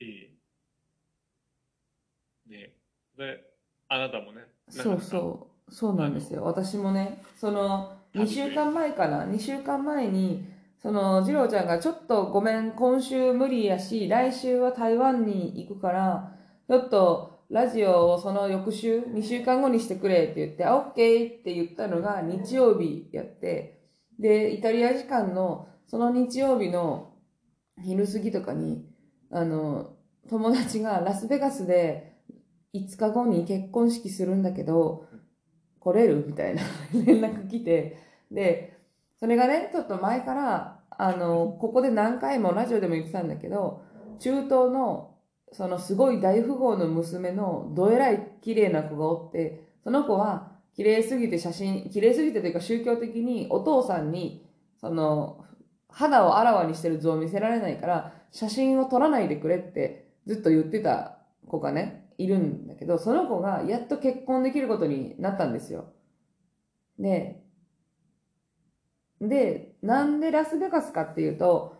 [0.00, 0.30] え
[2.46, 2.50] え。
[2.50, 2.74] ね
[3.16, 3.40] で、
[3.88, 4.42] あなたもね。
[4.68, 5.00] そうう。
[5.00, 5.72] そう。
[5.72, 6.44] そうなんですよ。
[6.44, 10.46] 私もね、その、2週間前かな ?2 週間前に、
[10.82, 16.36] その、次郎ちゃんがちょっとごめん、今週無理やし、来週は台湾に行くから、
[16.68, 23.80] ちょっと、ラジオをその翌週、2週間後にしてくれって言って、あ、オッケーって言ったのが日曜日やって、
[24.18, 27.14] で、イタリア時間の、その日曜日の
[27.80, 28.84] 昼過ぎとかに、
[29.30, 29.94] あの、
[30.28, 32.16] 友達がラスベガスで
[32.74, 35.06] 5日後に結婚式するんだけど、
[35.78, 36.62] 来れるみたいな
[37.06, 37.98] 連絡来て、
[38.32, 38.80] で、
[39.20, 43.82] それがね、ちょっと前から、あの、ここで何回もラジオでも言ってたんだけど、
[44.18, 45.13] 中東の、
[45.54, 54.44] そのすごい大富豪の娘のどえらい綺麗な子がおって、その子は綺麗すぎて写真、綺麗すぎてというか宗教的にお父さんに、
[54.80, 55.44] その、
[55.88, 65.86] 肌をあらわにしてる図を見せられないから、写真を撮らないでくれってずっと言ってた子がね、いるんだけど、その子がやっと結婚できることになったんですよ。
[66.98, 67.44] で、
[69.20, 71.76] で、なんでラスベガスかっていうと、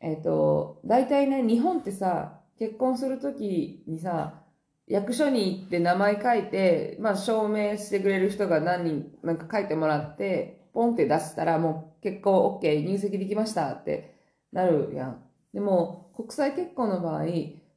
[0.00, 4.44] えっ、と、大体ね、日本ってさ、結婚するときにさ、
[4.86, 14.14] 役所に行って名前書いて、まあ証明してくれる人が何人、なんか書いてもらって、ポンって出したらもう結婚 OK、入籍できましたって
[14.52, 15.22] なるやん。
[15.54, 17.24] でも、国際結婚の場合、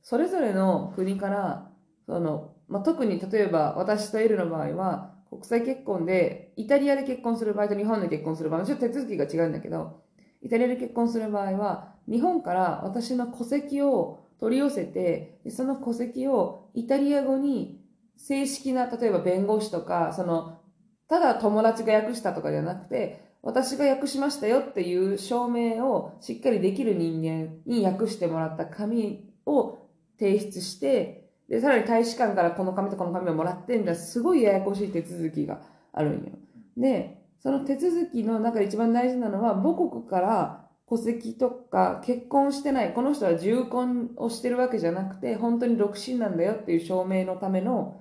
[0.01, 1.71] それぞれの国から、
[2.05, 10.01] その、まあ、特に例えば私とエルの場合は、国際結婚で、イタリアで結婚する場合と日本で結婚する場合、ちょっと手続きが違うんだけど、
[10.41, 17.79] イタリアで結婚する場合は、日本から私の戸籍を取り寄せて、その戸籍をイタリア語に
[18.17, 20.60] 正式な、例えば弁護士とか、その、
[21.08, 29.77] ただ友達が訳したとかじゃなくて、私が訳しましたよっていう証明をしっかりできる人間に訳してもらった紙を
[30.19, 33.95] 提出して、で、さらに大使館からこの紙とこの紙をもらってんだ。
[33.95, 35.62] すごいややこしい手続きが
[35.93, 36.34] あるんよ。
[36.75, 40.62] で、その手続きの中で一番大事なのは、母国から
[40.93, 47.99] 戸籍とか結婚してない、この人は重婚をしてるわけじゃなくて、本当に独身なんだよっていう証明のための、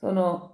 [0.00, 0.52] その、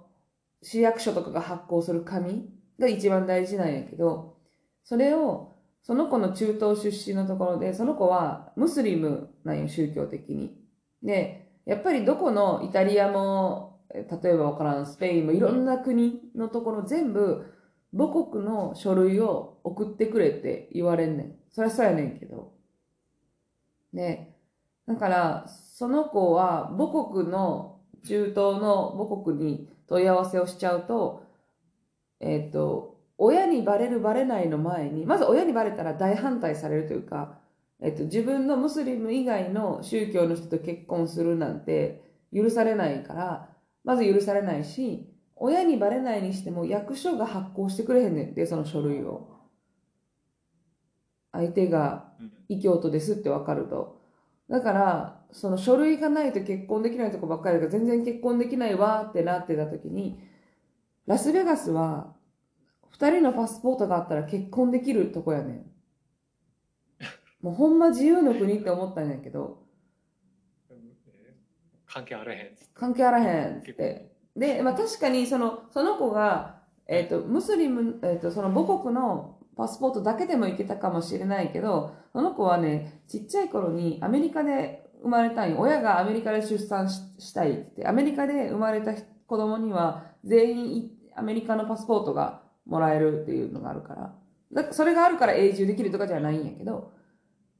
[0.63, 2.49] 市役所とかが発行する紙
[2.79, 4.37] が一番大事なんやけど、
[4.83, 10.55] それを、その子の中東出身のところで、その子はムスリムなんよ、宗教的に。
[11.03, 17.50] で、やっぱりどこのイタリアも、例えばわからん、スペインもいろんな国のところ全部
[17.93, 21.35] 母国の書類を送ってくれって言われんねん。
[21.51, 22.53] そりゃそうやねんけど。
[23.93, 24.33] で、
[24.87, 31.23] だから、その子は母国の中東の母国に問い合わせをしちゃうと、
[32.19, 37.39] えっ、と、親にバレるバレないの前に、まず親にバレたら大反対されるというか、
[37.81, 43.49] えっと、自分のムスリム以外の宗教の人と結婚するなんて許されないから、
[43.83, 45.10] まず許されないし、
[45.41, 49.29] 親にバレないにしても役所が発行してくれへんねんって、その書類を。
[51.31, 54.01] 相手がうん異教徒ですって分かると。
[54.49, 60.19] だから、その書類がないと結婚できないとこばっかりだから全然結婚できないわってなってた時に、
[61.07, 62.15] ラスベガスは
[62.91, 65.71] 二人のパスポートがあったら結婚できるとこやねん。
[67.41, 69.67] もうほんま自由の国って思ったんやけど、
[70.69, 71.33] えー
[71.85, 72.57] 関係あらへん。
[72.73, 74.10] 関係あらへんって。
[74.35, 85.57] で、まあ確かにその、その子が、えっ、と、ムスリム、えっ、と、その母国のパスポートだけでも行けたかもしれないけど、その子はね、ちっちゃい頃にアメリカで生まれたんよ。
[85.59, 94.15] 親がアメリカで出産したいって、アメリカで生まれた子供には全員アメリカのパスポートがもらえるっていうのがあるから。
[94.53, 96.91] だそれがあるから永住できるとかじゃないんやけど、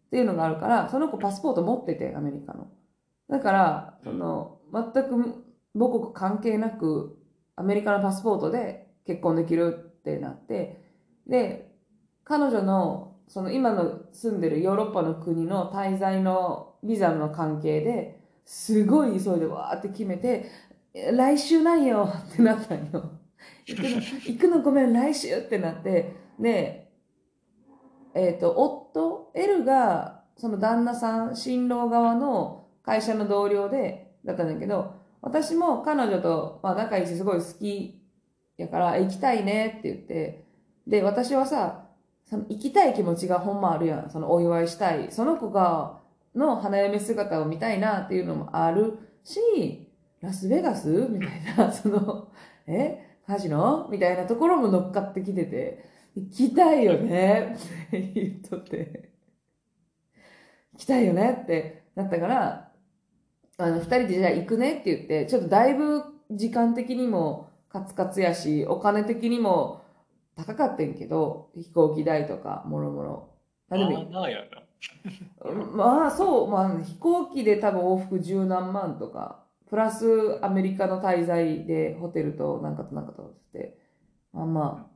[0.07, 2.67] っていうのがあるから、その子パスポート持ってて、アメリカの。
[3.29, 7.17] だから、その、全く母国関係なく、
[7.55, 10.81] アメリカのパスポートで結婚できるってなって、
[11.27, 11.71] で、
[12.23, 20.49] 彼女の、その今の住んでるヨーロッパの国の滞在のビザの関係で、すごい急いでわーって決めて、
[20.93, 23.11] 来週なんよってなったんよ。
[23.65, 26.91] 行くの、行くのごめん、来週ってなって、で、
[28.13, 38.01] えっ、と、夫、エルが、その旦那さん、新郎側の会社の同僚で、だったんだけど、私も彼女と、まあ、仲いいし、すごい好き
[38.57, 40.45] やから、行きたいねって言って、
[40.87, 41.85] で、私はさ、
[42.25, 44.09] その行きたい気持ちがほんまあるやん。
[44.09, 45.11] そのお祝いしたい。
[45.11, 45.99] その子が、
[46.33, 49.89] の花嫁姿を見たいなっていうのもあるし、
[50.21, 52.29] ラスベガスみたいな、 その、
[52.67, 53.07] え？
[53.27, 57.55] カジノみたいなところも乗っかってきてて、行きたいよね
[57.87, 59.09] って言っとって、
[60.73, 62.70] 行きたいよねってなったから、
[63.61, 69.81] あの、二人でじゃあ行くねって言って、ちょっとだいぶ時間的にもカツカツやし、お金的にも
[70.35, 73.29] 高かってんけど、飛行機代とか、もろもろ。
[73.69, 74.63] あでもまあ、やな。
[75.73, 83.77] まあそう、まあ飛行機で多分往復十何万とか、プラスアメリカの滞在でホテルとなんかとなんかとって、
[84.33, 84.91] まあまあ、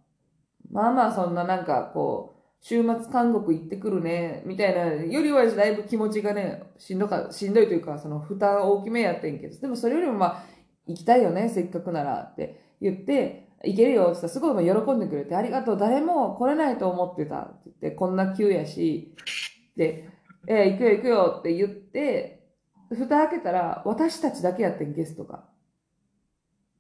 [0.71, 2.35] まあまあそんななんかこう、
[2.67, 10.43] 週末韓国行ってくるね、みたいなよりはだいぶ気持ちがね、しんどか、しんどいというか、その負担大きめやってんけど、でもそれよりもまあ、
[10.88, 19.13] 行きたいよね、せっかくならって言って、行けるよって言ったらすごいまあ喜んでくれて、ありがとう、誰も来れないと思ってたって言って、こんな急やし、
[19.78, 20.10] で、
[20.47, 22.49] えー行くよ行くよって言って、
[22.89, 25.43] 蓋開けたら私たちだけやってん、ゲストが。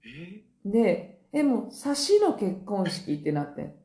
[0.03, 3.84] えで、え、もう、差しの結婚式ってなってん。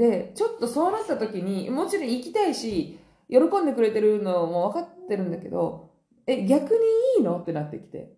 [0.00, 5.90] で、ちょっとそうなった時に、もちろん行きたいし、喜んでくれてるのも分かってるんだけど、
[6.26, 6.78] え、逆に
[7.18, 7.38] いいの？
[7.38, 8.10] ってなってきて。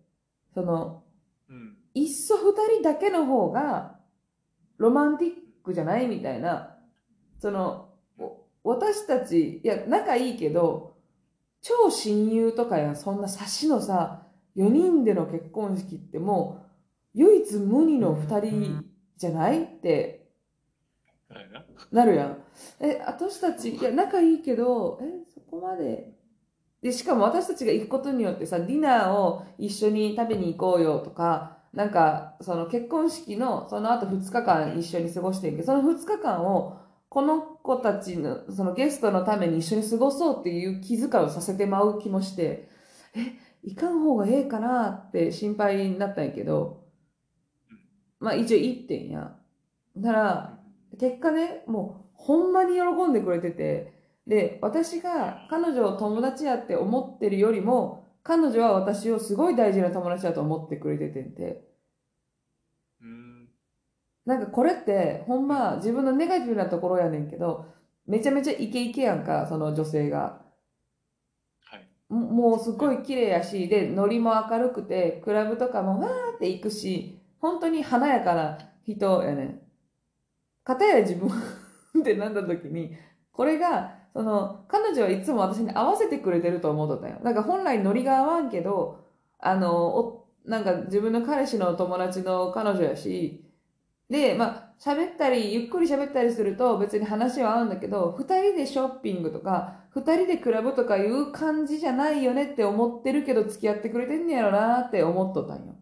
[0.53, 1.03] その、
[1.49, 1.75] うん。
[1.93, 3.97] いっそ二人だけの方が、
[4.77, 6.77] ロマンティックじゃないみたいな、
[7.39, 10.95] その、お私たち、いや、仲いいけど、
[11.61, 16.65] 超親友とかや、そんな差しのさ、4人での結婚式っても
[17.13, 18.85] う、唯一無二の二人
[19.17, 19.63] じゃない？
[19.63, 20.12] って
[21.93, 22.05] な。
[22.05, 22.37] るやん。
[22.79, 26.13] え、私たち、いや、仲いいけど、え、そこまで？
[26.81, 36.77] で、しかも私たちが行くことによってさ、ディナーを一緒に食べに行こうよとか、なんか、その結婚式のその後2日間一緒に過ごしてんけど、その2日間を、
[37.09, 42.69] この子たちの、そのゲストのために一緒に過ごそうっていう気遣いをさせてまう気もして、
[43.15, 46.83] え、行かん方がええかなって心配になったんやけど、
[48.19, 49.35] まあ一応行ってんや。
[49.97, 50.52] だから、
[50.99, 53.93] 結果ね、もう、ほんまに喜んでくれてて、
[54.27, 61.61] で、私が彼女を友達やって思ってるよりも、彼女は私をすごい大事な友達だと思ってくれててんて。
[63.01, 63.49] うん。
[64.25, 67.65] なんかこれって、ほんま自分のネガティブなところやねんけど、
[68.07, 70.41] めちゃめちゃイケイケやんか、その女性が。
[71.65, 71.87] はい。
[72.07, 79.62] ももうすごい綺麗やし、で、ノリも明るくて、クラブとかもわーって行くし、本当に華やかな人やねん。
[80.63, 82.95] かたや自分ってなった時に、
[83.31, 87.19] これが、その、彼女はいつも私に合わせてくれてると思っとったんよ。
[87.23, 89.03] なんか本来ノリが合わんけど、
[89.39, 93.43] あの、おなんか自分の彼氏の友達の彼女やし、
[94.09, 105.75] で、まあ、喋ったり、ゆっくり喋ったりすると別に話は合うんだけど、二人でショッピングとか、二人でクラブとかいう感じじゃないよねって思ってるけど付き合ってくれてんねやろなって思っとったんよ。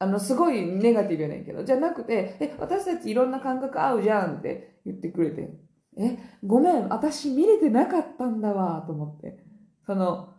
[0.00, 5.50] あの、すごいネガティブやねんけど、じゃなくて、え、私たちいろんな感覚合うじゃんって言ってくれて、
[5.96, 9.38] え、ごめん、私見れてなかったんだわ、と思って。
[9.86, 10.34] その、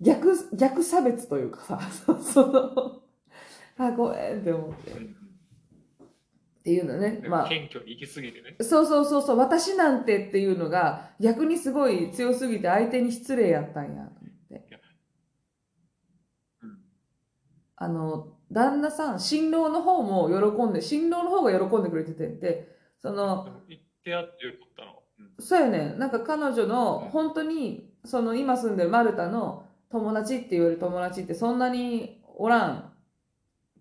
[0.00, 3.02] 逆、逆差別というかさ、そ その、
[3.78, 4.92] あ、ごめんって思って。
[4.92, 5.18] うん
[6.58, 7.22] っていうのね。
[7.26, 8.56] まあ、謙虚に行き過ぎてね。
[8.60, 14.68] そうそうそうそう、私なんてっていうのが逆にすごい強すぎて相手に失礼やったんやと思って。
[16.62, 16.78] うん。
[17.76, 24.92] あの、旦那さん、新郎の方も喜んで、新郎の方が喜んでくれててで、その、行ってやってよかったな。
[25.18, 25.44] うん。
[25.44, 25.98] そうやねん。
[25.98, 32.92] なんか彼女のうん本当に、その今住んでるマルタの友達って言われる友達ってそんなにおらん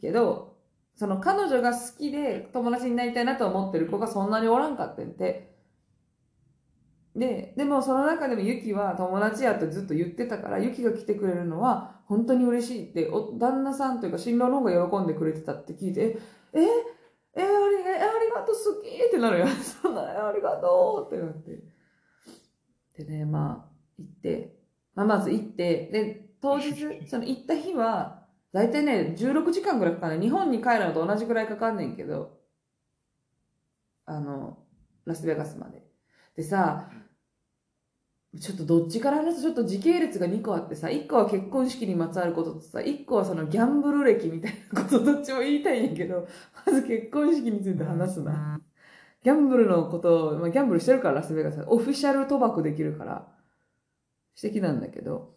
[0.01, 0.57] けど、
[0.95, 5.55] その彼女が好きで友達になりたいなと思ってる子がそんなにおらんかってんて。
[7.15, 16.17] で、でもその中でもユキは友達やってずっと言ってたから、ユキが来てくれるのは本当に嬉しいって、お旦那さんというか新郎の方が喜んでくれてたって聞いて、
[16.53, 16.61] え、え、
[17.35, 17.51] え、あり
[17.85, 19.47] えありがとう、好きってなるよ。
[19.81, 21.61] そんな、えありがとうってなって。
[23.03, 24.57] でね、まあ、行って、
[24.95, 26.73] まあ、まず行って、で、当日、
[27.07, 30.19] その行った日は、だいたいね、16時間ぐらいかかんない。
[30.21, 32.39] 日本に帰るのと同じぐらいかかんねんけど、
[34.05, 34.57] あの、
[35.05, 35.85] ラスベガスまで。
[36.37, 36.89] でさ、
[38.39, 39.41] ちょっとどっちから話す？
[39.41, 46.27] とちょっと時系列が2個あってさ、1個は結婚式にまつわることとさ、1個はそのギャンブル歴みたいなことどっちも言いたいんやけど、
[46.65, 48.59] まず結婚式について話すな。
[49.23, 51.63] ギャンブルのことを、まあ、ギャンブルしてるからラスベガス。
[51.67, 53.27] オフィシャル賭博できるから、
[54.35, 55.33] 素敵なんだけど、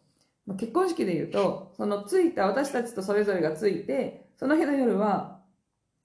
[0.46, 5.40] まあ、結婚式で言うと、その着いた私たちとそれぞれが着いて、その日の夜は、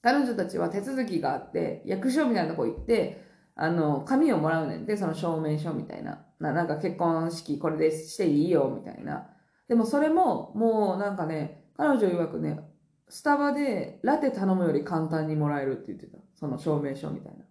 [0.02, 3.25] 彼女たちは手続きがあって、役所みたいなとこ行って、
[3.56, 6.26] あの、紙をもらうねんで、その証明書みたいな。
[6.40, 9.30] ななんか結婚式これでしていいよ、みたいな。
[9.68, 12.60] でもそれも、もうなんかね、彼女曰くね、
[13.08, 16.18] スタバでラテ頼むより簡単にもらえるって言ってた。
[16.36, 17.46] その証明書みたいな。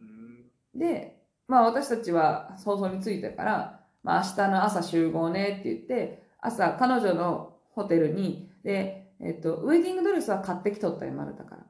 [0.00, 0.44] うん。
[0.74, 11.66] で、まあ私たちは早々に着いたから、まあ明日の朝集合ねって言って、朝彼女のホテルに、で、えっと、ウェディングドレスは買ってきとったよ、マルタから。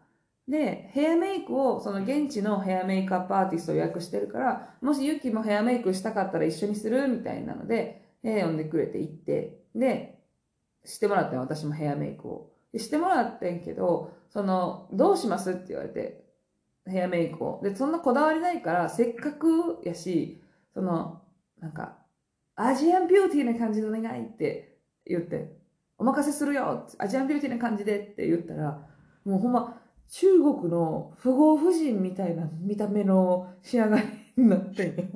[0.49, 10.19] で、ヘアメイクを、その現地のヘアメイクアップアーティストを予約してるから、もしユキもヘアメイクしたかったら一緒にするみたいなので、え呼んでくれて行って、で、
[10.85, 12.53] してもらったよ、私もヘアメイクを。
[12.73, 16.25] でしてもらってんけど、その、どうしますって言われて、
[16.87, 17.61] ヘアメイクを。
[17.63, 20.43] で、そんなこだわりないから、せっかくやし、
[20.75, 21.23] その、
[21.61, 21.97] なんか、
[22.55, 25.53] アジアンビューティーな感じでお願いって言って、
[25.99, 28.87] お任せするよアジアンビューティーな感じでって言ったら、
[29.25, 35.11] もうほんま、中国の富豪婦人みたいな見た目の仕上がりになって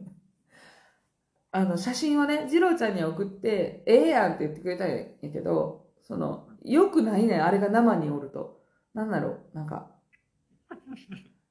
[1.52, 8.60] あの、写真をね、次郎ちゃんに送って、ええやんって言ってくれたんやけど、その、よくないねあれが生におると。
[8.94, 9.90] なんだろう、なんか。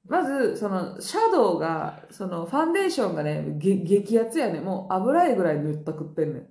[0.07, 6.47] まず、その、シャドウが、その、ファンデーションがね、げ激アツやねもう油絵ぐらい塗ったくってんねん。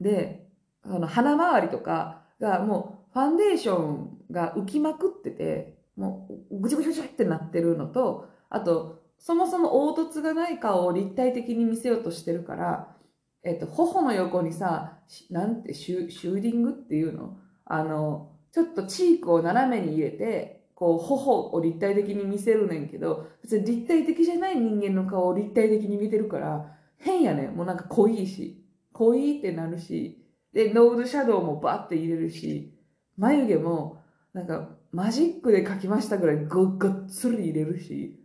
[0.00, 0.48] で、
[0.84, 12.94] その、鼻周りとかが、もう、ファンデーションが浮きまくってて、もう、ぐちゃぐちぐちってなってるのと、あと、そもそも凹凸がない顔を立体的に見せようとしてるから、
[13.42, 14.98] えっと、頬の横にさ、
[15.30, 17.38] なんて、シュシューディングっていうの？
[17.64, 27.56] あの、ちょっとチークを斜めに入れて、こう、頬を立体的に見せるねんけど、別に立体的じゃない人間の顔を立体的に見てるから、変やねん。
[27.56, 32.74] もうなんか濃いし、濃いってなるし、で、ノードシャドウもバッて入れるし、
[33.16, 33.97] 眉毛も、
[34.38, 38.16] なんか、マジックで描きましたぐらいごがっつり入れるし、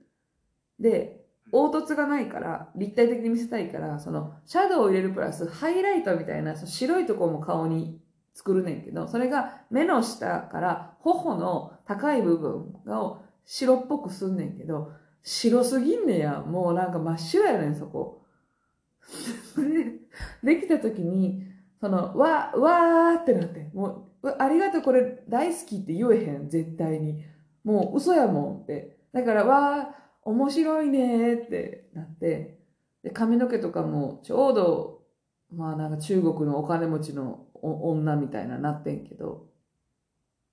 [0.79, 7.99] で、凹凸がないから、立体的に見せたいから、その、シャドウを入れるプラス、ハイライトみたいな、その白いところも顔に
[8.35, 14.91] 作るねんけど、それが目の下から頬の高い部分を白っぽくすんねんけど、
[15.23, 16.41] 白すぎんねや。
[16.41, 18.21] もうなんか真っ白やねん、そこ。
[20.43, 21.43] で、できた時に、
[21.81, 27.23] その、わ、わーってなって、もう、うありがとう、これ大好きって言えへん、絶対に。
[27.63, 28.97] もう嘘やもんって。
[29.13, 32.59] だから、わー、面白いねーってなって、
[33.03, 35.03] で、髪の毛とかもちょうど、
[35.51, 39.47] まあなんか中国のお金持ちの女みたいななってんけど、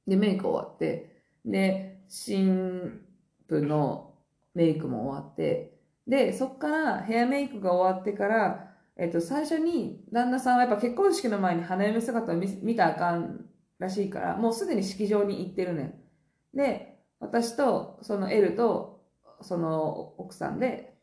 [0.07, 3.01] で、メイク終わって、で、新
[3.49, 4.15] 婦の
[4.55, 13.47] メイクも終わって、で、そっからヘアメイクが終わってから、えっと、最初に旦那さんはやっぱ結婚式の前に花嫁姿を見見たあかん
[13.81, 16.57] らしいから、もうすでに式場に行ってるねん。
[16.57, 19.03] で、私とそのエルと
[19.41, 20.95] その奥さんで、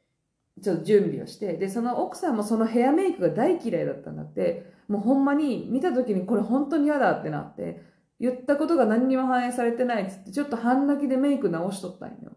[0.62, 7.82] ちょっと準備をして、で、その奥さんもそのヘアメイクが大嫌いだったんだって、もうほんまに見た時にこれ本当に嫌だってなって、
[8.20, 12.32] 言ったことが何にも反映されてないっつって、ちょっと半泣きでメイク直しとったんよ。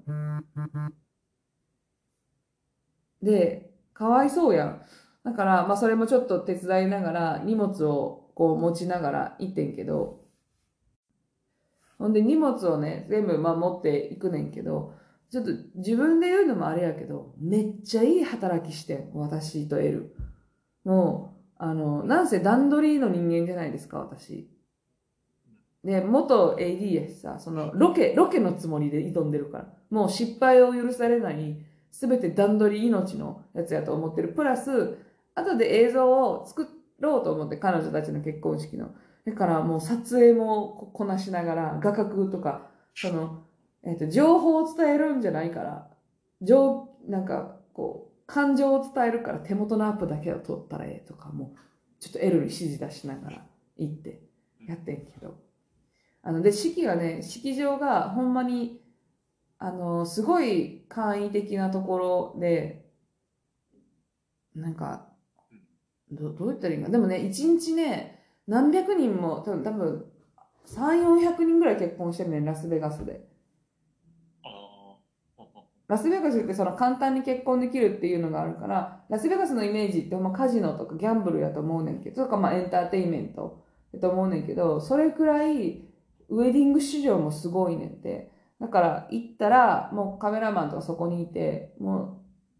[3.22, 4.82] で、かわいそうやん。
[5.24, 10.19] だから、まあそれもちょっと手伝いながら、荷物をこう持ちながら行ってんけど、
[12.00, 14.94] ほんで荷物をね、全部ま持っていくねんけど、
[15.30, 20.16] ちょっと自分で言うのもあれやけど、めっちゃいい働きして、私とエル。
[20.82, 24.50] もう、あの、なんせ段取りの人間じゃないですか、私。
[25.84, 29.68] で、元 AD やしさ、その、ロケ、ロケのつもりで挑んでるから。
[29.90, 31.58] もう失敗を許されない、
[31.90, 34.28] すべて段取り命のやつやと思ってる。
[34.28, 34.96] プラス、
[35.34, 36.66] 後で映像を作
[36.98, 38.94] ろうと思って、彼女たちの結婚式の。
[39.26, 43.44] だからもう撮影もこなしながら、画角とか、その、
[43.82, 45.88] えっ、と、情報を伝えるんじゃないから、
[46.42, 51.54] 情、なんか、こう、感情を伝えるから手元のアップだけを撮ったらええとかも、
[51.98, 53.44] ちょっと L に指示出しながら
[53.76, 54.22] 行って、
[54.66, 55.38] やってんけど。
[56.22, 58.80] あの、で、式がね、式場がほんまに、
[59.58, 62.86] あの、すごい簡易的なところで、
[64.54, 65.08] なんか、
[66.10, 66.90] どどう言ったらいいか。
[66.90, 68.19] でもね、一日ね、
[68.50, 70.04] 何百人も、多分、多分、
[70.66, 73.24] 3、400人ぐらい結婚してるねん、ラスベガスで。
[74.42, 74.96] あ
[75.38, 75.44] あ。
[75.86, 85.84] ラスベガスってその簡単に結婚できるっていうのがあるから、ラスベガスのイメージってほんまカジノとかギャンブルやと思うねんけど、とかまあエンターテインメントやと思うねんけど、それくらい
[86.28, 88.32] ウェディング市場もすごいねんて。
[88.60, 92.08] だから行ったらもうカメラマンとかそこにいて、もう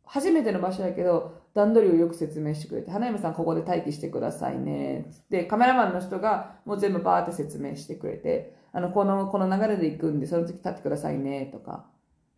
[0.04, 5.06] 初めての場所やけど、段取りをよく説明してくれて、花嫁さんここで待機してくださいね。
[5.10, 11.86] つって、カメラマンの人がもう全部バーって説明してくれて、あの、この、この流れで行くんで、その時立ってくださいね、とか。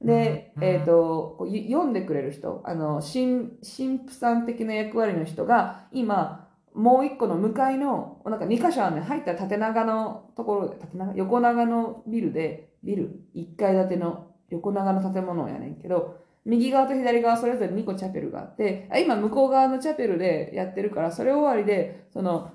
[0.01, 9.03] で、えっ、と、こうい読んでくれる人、あの、新、神父さん的な役割の人が、今、もう一個の向かいの、なんか2箇所あるね。
[9.03, 22.53] 入ったら縦長のところで、縦長横長のビルで、ビル ?1 階建ての横長の建物やねんけど、右側と左側それぞれ2個チャペルがあって、あ今向こう側のチャペルでやってるから、それ終わりで、その、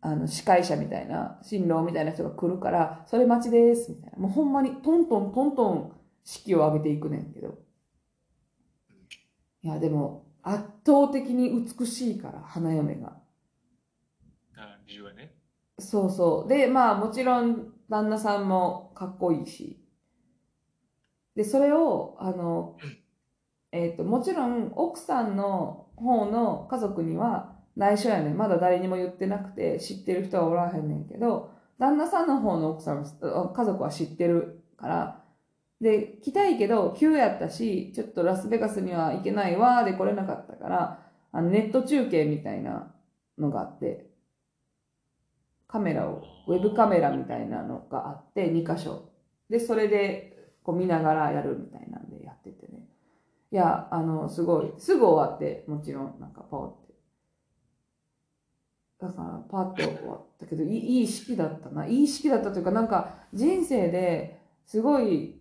[0.00, 4.18] あの、司会者みたいな、新郎みたいな人が来るから、それ待ちです、みたいな。
[4.18, 5.92] もうほんまにトントントントン
[6.22, 7.58] 式を上げていくねんけど。
[9.62, 13.18] いや、でも、圧倒的に美しいから、花嫁が。
[14.56, 15.34] あ理由はね。
[15.78, 16.48] そうそう。
[16.48, 19.80] で、まあもちろん旦那さんもかっこいいし。
[21.34, 22.76] で、それを、あの、
[23.72, 28.36] えっ、と、もちろん奥さんの方の家族には内緒やねん。
[28.36, 35.24] まだ誰にも言ってなくて知ってる人はおらへんねんけど、旦那さんの方の奥さん、家族は知ってるから、
[35.80, 42.92] で、来たいけど急やったし、ちょっとラスベガスには行けないわー、で来れなかったから、あのネット中継みたいな
[43.38, 44.08] のがあって、
[45.68, 49.10] カメラを、ウェブカメラみたいなのがあって、2箇所。
[49.50, 51.87] で、それで、こう見ながらやるみたいな。
[53.50, 56.94] いや、あの、すごい、すぐ終わって、もちろん、なんかパーって。
[59.00, 61.86] だから、パーって終わったけど、いい いい式だったな。
[61.86, 65.40] いい式だったというか、なんか、人生ですごい、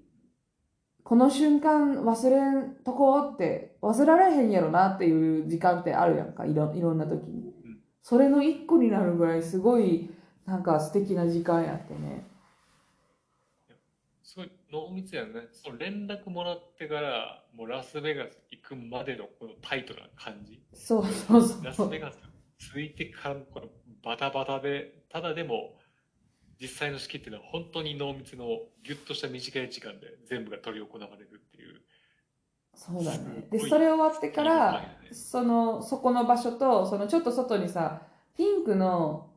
[1.04, 7.54] この瞬間忘れんとこって、忘れられへんやろなっていう時間ってあるやんか、いろいろんな時に。
[8.02, 10.10] それの一個になるぐらい、すごい、
[10.46, 12.26] なんか素敵な時間やってね。
[14.72, 15.48] 濃密やね。
[15.52, 20.62] その連絡もらってから、もうラスベガス行くまでのこのタイトな感じ。
[20.74, 21.64] そうそうそう。
[21.64, 22.20] ラスベガス
[22.74, 23.68] 着いてからのこの
[24.04, 25.78] バタバタで、ただでも、
[26.60, 28.46] 実際の式っていうのは本当に濃密の
[28.84, 31.82] ギュッとした短い時間で全部が執り行われるっていう。
[32.74, 33.46] そうだね。
[33.46, 38.02] すで、それ終わってから、だねその、そこの場所と、そのちょっと外にさ、
[38.36, 39.30] ピンクの、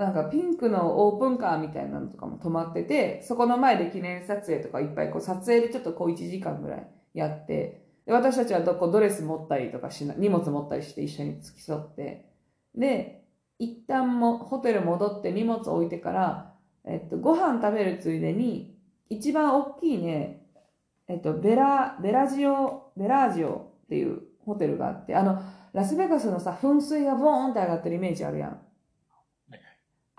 [0.00, 12.30] なんかピンクのオープンカーみたいなのとかも止まってて、そこの前で記念撮影とかいっぱいこう撮影でちょっとこう1時間ぐらいやって、で私たちはどこドレス持ったりとかしな、荷物持ったりして一緒に付き添って、
[12.74, 13.24] で、
[13.58, 16.54] 一旦もホテル戻って荷物置いてから、
[16.86, 18.74] えっと、ご飯食べるついでに、
[19.10, 20.46] 一番大きいね、
[21.08, 25.42] えっと、ベラ、ベラジオ、ベラージオっていうホテルがあって、あの、
[25.74, 28.60] ラスベガスのさ、噴水がボーンって上がってるイメージあるやん。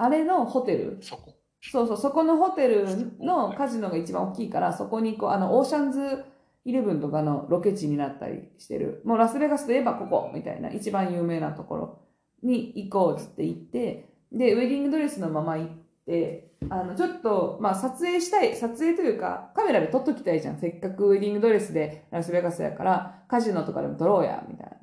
[0.01, 0.97] あれのホテル？
[1.01, 1.33] そこ。
[1.61, 2.85] そうそう、そこのホテル
[3.19, 6.25] のカジノが一番大きいから、そこにこう、あの、オーシャンズ
[6.65, 9.01] イレブンとかのロケ地になったりしてる。
[9.05, 11.99] もうラスベガスといえばここ、みたいな、一番有名なところ
[12.41, 15.67] に行こうって行って、で、ウェディングドレスのまま行っ
[16.07, 20.57] て、あの、ちょっと、まあ、撮影したい、撮影というか、カメラで撮っときたいじゃん。
[20.57, 24.80] せっかくウェディングドレスでラスベガスやから、カジノとかでも撮ろうや、みたいな。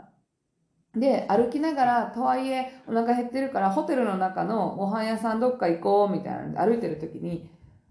[0.99, 7.51] で、歩きながら、とはいえ、お腹減ってるから、ホテルの中のご飯屋さんどっか行こう、みたいなんで歩いてる時に、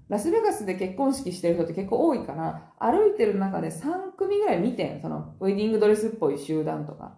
[0.09, 5.01] ラスベガスで結婚式してる人って結構多いから、歩いてる中で3組ぐらい見てん。
[5.01, 7.15] その、ウェディングドレスっぽい集団とか。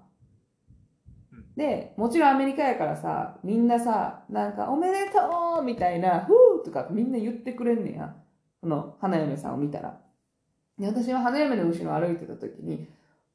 [1.56, 8.16] で、もちろんアメリカやからさ、みんなさ、なんか、おめでとうみたいな、ふーとかみんな言ってくれんねや。
[8.62, 10.00] この花嫁さんを見たら。
[10.80, 12.88] で、私は花嫁の後ろを歩いてた時に、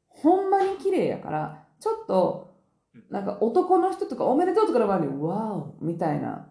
[0.09, 2.55] ほんまに綺麗やから、ちょっと、
[3.11, 6.49] なんか男の人とかおめでとうとかの前に、わおみたいな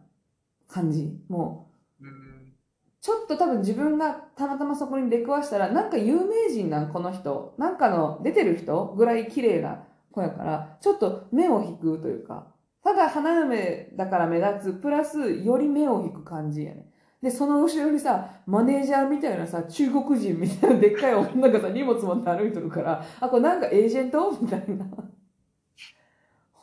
[0.68, 1.20] 感じ。
[1.28, 2.54] もう、うん。
[3.02, 12.54] ちょっと多分自分がたまたまそこに出くわしたら、なんか有名人なんこの人、なんかの出てる人ぐらい綺麗な子やから、ちょっと目を引くというか、
[12.84, 16.92] ただ花嫁だから目立つ、プラスより目を引く感じやね。
[17.24, 24.38] で、その後ろにさ、マネージャーみたいなさ、中国人みたいなでっかい女がさ、荷物持って歩いてるから、あ、これなんかエージェント？
[24.40, 24.86] みたいな。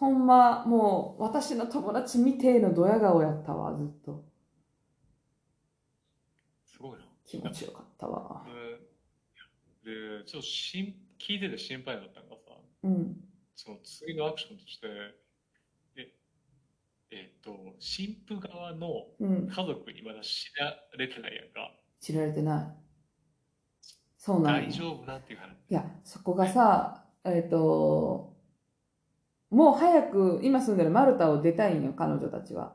[0.00, 4.24] ほんま、もう、私の友達みてえのドヤ顔やったわ、ずっと。
[6.64, 7.04] すごいな。
[7.26, 8.46] 気持ちよかったわ。
[9.84, 13.16] で、でちょっとしん聞いてて心配だったのがさ、うん。
[13.54, 14.86] その次のアクションとして、
[15.96, 16.14] え、
[17.10, 18.88] えっと、新婦側の
[19.20, 19.48] うん。
[19.48, 21.74] 家族にまだ知られてないやんか。
[22.00, 22.66] 知られてない。
[24.16, 25.50] そうなんや大丈夫なんていう話。
[25.68, 28.29] いや、そこがさ、えっ、と、
[29.50, 32.72] もう早く今住んでるマルタを出たいんよ、彼女たちは。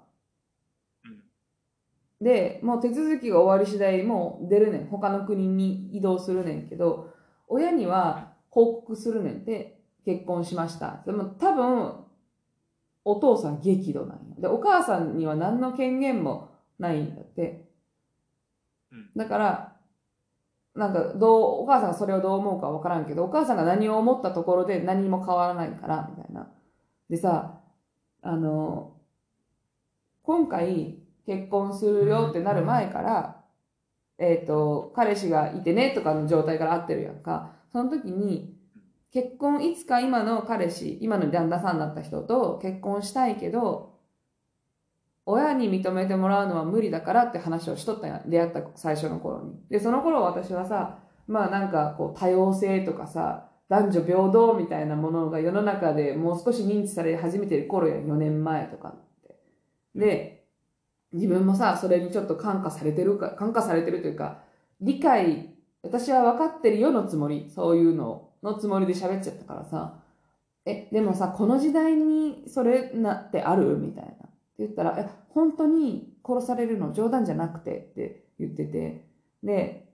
[1.06, 1.24] うん。
[2.22, 4.88] で、もう手続きが終わり次第、もう出るねん。
[4.88, 7.14] 他の国に移動するねんけど、
[7.48, 11.02] 親には報告するねんで、結婚しました。
[11.06, 12.06] でも多分、
[13.06, 14.36] お父さん激怒なんよ。
[14.40, 17.70] で、お母さんには何の権限もないんだって。
[18.92, 19.10] うん。
[19.16, 19.76] だから、
[20.76, 26.52] なんか、どう、お母さんがそれをどう思うかわからんけど、お母さんが何を思ったところで何も変わらないから、みたいな。
[27.10, 27.62] でさ、
[28.22, 28.94] あの、
[30.24, 33.44] 今回結婚するよってなる前から、
[34.18, 37.54] えっ、と、彼氏がいてねとかの状態から会ってるやんか。
[37.72, 38.56] その時に、
[39.12, 43.96] 結婚いつか今の彼氏、今の旦那さんだった人と結婚したいけど、
[45.26, 48.30] 親に認めてもらうのは無理だからって話をしとったん。
[48.30, 49.54] 出会った最初の頃に。
[49.70, 59.36] で、その頃私はさ、まあなんかこう多様性とかさ、男女平等みたいなものが世の中でもう少し認知され始めてる頃や4年前とかって。
[59.96, 60.46] で、
[61.14, 64.44] 自分もさ、それにちょっと感化されてるか、感化されてるというか、
[64.82, 70.00] 理解、私は分かってるよのつもり、そういうののつもりで喋っちゃったからさ、
[70.66, 74.12] え、でもさ、この時代にそれなってあるみたいな。
[74.12, 74.28] って
[74.60, 79.06] 言ったら、え、本当に殺されるの冗談じゃなくてって言ってて、
[79.44, 79.88] で、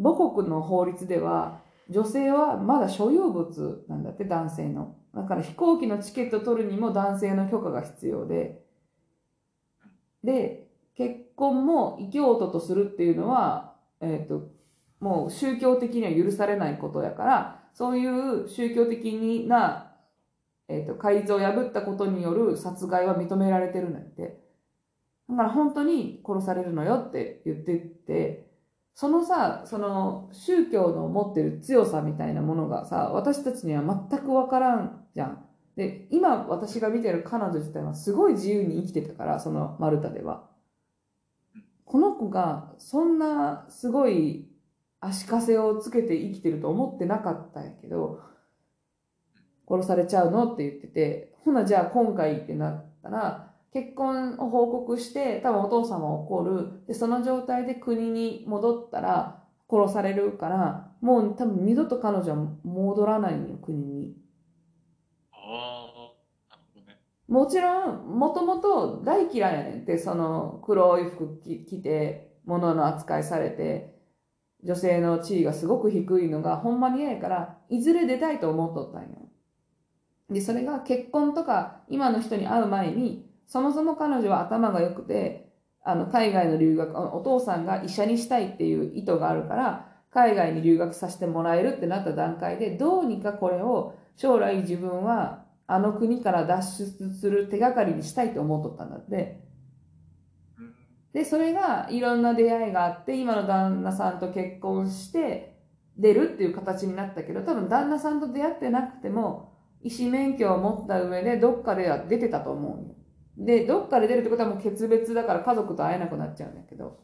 [0.00, 4.96] 母国の法律では、女性はまだ所有物なんだって、男性の。
[5.14, 8.62] だから飛行機のチケット取るにも男性の許可が必要で、
[10.22, 14.50] で、結婚も異教徒とするっていうのは、えっ、と、
[15.00, 19.92] もう宗教的には許されないことやから、そういう宗教的な、
[20.68, 24.40] えっ、と、戒律を破ったことによる殺害は認められてるんだって。
[25.30, 28.47] だから本当に殺されるのよって言ってて、
[28.98, 35.44] そのさ、その宗教の持ってる強さみたいなものがさ、私たちには全くわからんじゃん。
[35.76, 40.48] で、今私が見てる彼女自体はすごい自由に生きてたから、そのマルタでは。
[41.84, 44.48] この子がそんなすごい
[44.98, 48.20] 足かせをつけて生きてると思ってなかったんやけど、
[49.68, 56.86] 殺されちゃうのって言ってて、ほなじゃあ今回ってなったら、結婚を報告して、多分お父さんは怒る。
[56.86, 64.16] で、その状態で国に戻ったら殺されるから、もう多分二度と彼女は戻らないのよ、国に。
[65.32, 66.98] ああ、なるほどね。
[67.28, 73.98] もちろん、もともと大嫌いやねんって、その黒い服着着て、物の扱いされて、
[74.64, 79.28] 女性の地位がすごく低いのがほんまに嫌やから、いずれ出たいと思っとったんよ。
[80.30, 85.48] で、それが結婚とか今の人に会う前に、そもそも彼女は頭が良くて、
[85.82, 99.40] あの、海外の留学、お父さんが医者にしたいっていう意図があるから、海外に留学させてもらえるってなった段階で、どうにかこれを将来自分はあの国から脱出する手がかりにしたいと思っとったんだって。
[101.12, 105.58] で、それがいろんな出会いがあって、今の旦那さんと結婚して
[105.96, 112.97] 出るっていう形になったけど、多分旦那さんと出会ってなくても、医師免許を持った上でどっかでは出てたと思うよ。
[113.38, 116.98] で、どっかで出るってことはもう決別だから家族と会えなくなっちゃうんだけど。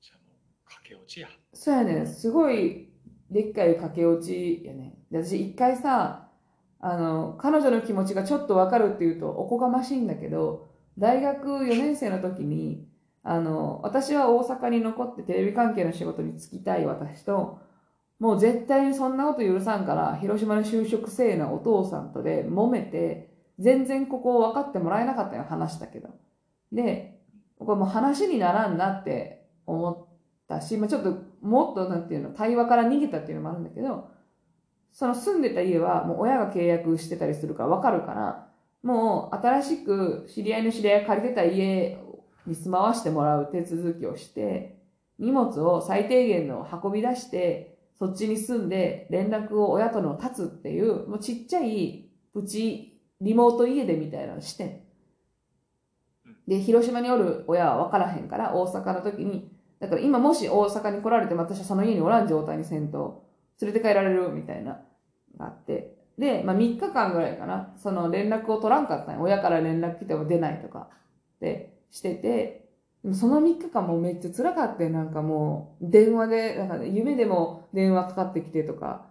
[0.00, 1.28] じゃあもう、駆け落ちや。
[1.54, 2.90] そうやねんすごい
[3.30, 6.28] でっかい駆け落ちやねんで私一回さ
[6.80, 12.86] あの彼女の気持ちがちょっとわかるっていうとおこがましいんだけど大学4年生の時に
[13.22, 17.58] あの私は大阪に残ってテレビ関係の仕事に就きたい私と
[18.20, 26.08] もう絶対にそんなこと許さんから広島に就職せえなお父さんとで揉めて全然ここを分かってもらえなかったよ話したけど。
[26.72, 27.20] で
[27.58, 30.06] これもう話にならんなって思っ
[30.48, 34.08] たし、まあ、ちょっともっとなんていうの対話から逃げたっていうのもあるんだけど
[34.92, 38.48] その住んでた家はもう親が契約してたりするから分かるから
[38.82, 41.98] もう新しく知り合いの知り合いが借りてた家
[42.46, 44.76] に住まわしてもらう手続きをして
[45.18, 52.93] 荷物を最低限の運び出してそっちに住んで連絡を親との立つっていうもうちっちゃいプチ
[53.24, 54.80] リモート家でみたいなのしてん。
[56.46, 59.50] で広島におる親は分からへんから大阪の時に
[59.80, 63.24] だから今もし大阪に来られても私はその家におらん状態にせんと
[63.60, 64.80] 連れて帰られるみたいな
[65.38, 65.94] があって。
[66.18, 67.72] で、まあ、3日間ぐらいかな。
[67.76, 70.88] その連絡を取らんかったんよ親から連絡来ても出ないとか
[71.40, 72.64] でしてて。
[73.02, 79.04] でもその3日間もめっちゃ辛かったよなんかもう電話でなんか、ね、夢でも電話かかってきてとか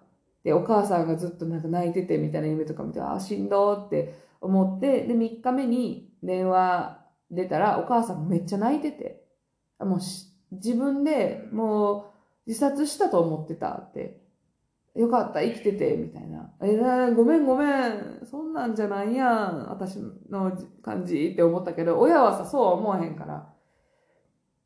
[0.44, 7.00] でお母さんがずっとなんか泣いててみたいな夢とか見てああしんどーって思ってで3日目に電話
[7.32, 9.24] 出たらお母さんもめっちゃ泣いてて
[9.80, 12.12] あもうし自分でも
[12.46, 14.24] う自殺したと思ってたって。
[14.96, 16.52] よかった、生きてて、みたいな。
[16.62, 19.98] えー、ごめんごめん、そんなんじゃないやん、私
[20.30, 23.50] の感じって思ったけど、親はさ、そうは思わへんから。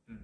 [0.10, 0.20] うんっ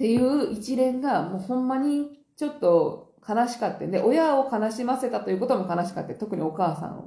[0.00, 6.14] ていう一連が、もうほんまにちょっと悲しかったで、親を悲しませたということも悲しかった。
[6.14, 7.02] 特にお母さんを。
[7.02, 7.06] っ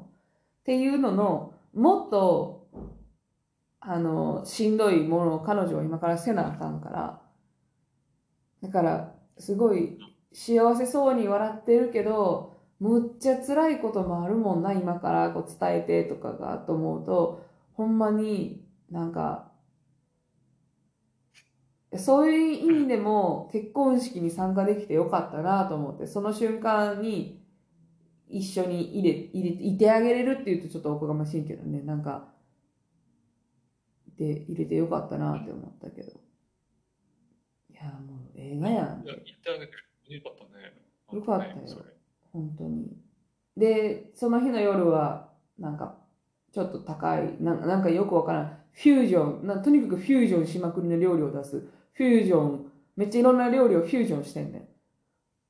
[0.66, 2.68] ていうのの、もっと、
[3.80, 7.22] あの、しんどいものを彼女は今からせなあかんから。
[8.61, 9.97] だから、すごい
[10.32, 19.52] 幸せそうに笑ってるけど、むっちゃ辛いこともあるもんな、今からこう伝えてとかが、と思うと、ほんまになんか、
[21.97, 27.43] そういう意味でも結婚式に参加できてよかったなと思って、その瞬間に
[28.29, 32.33] 一緒に入れ、入れて、いてあげれるって言うとちょっとおこがましいけどね、なんか、
[34.17, 36.11] で、入れてよかったなって思ったけど。
[37.69, 39.07] いや、もう映画やんい。
[39.07, 40.73] や、言ってあげてよかったね。
[41.11, 41.85] よかったよ
[42.31, 42.97] 本当に。
[43.55, 45.29] で、その日の夜は、
[45.59, 45.97] なんか、
[46.51, 51.67] ちょっと高い、なんなんかよくわからん、フュージョンな、とにかくフュージョンしまくりの料理を出す。
[51.93, 54.67] フュージョン、めっちゃいろんな料理をフュージョンしてんねん。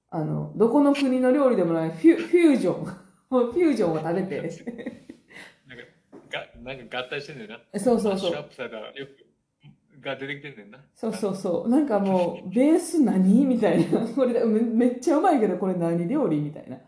[0.09, 2.83] あの、どこの国の料理でもないフュフュージョン。
[3.29, 4.41] もうフュージョンを食べて。
[4.41, 4.53] なんか、
[6.63, 7.59] がなんか合体してんねんな。
[7.77, 10.79] そうそうそうシュアップされたらよく、が出てきてんねんな。
[10.93, 11.69] そうそうそう。
[11.69, 13.45] なんかもう、ベース何？
[13.45, 14.01] みたいな。
[14.07, 16.39] これめめっちゃうまいけど、これ何料理？
[16.39, 16.77] みたいな。
[16.77, 16.83] フ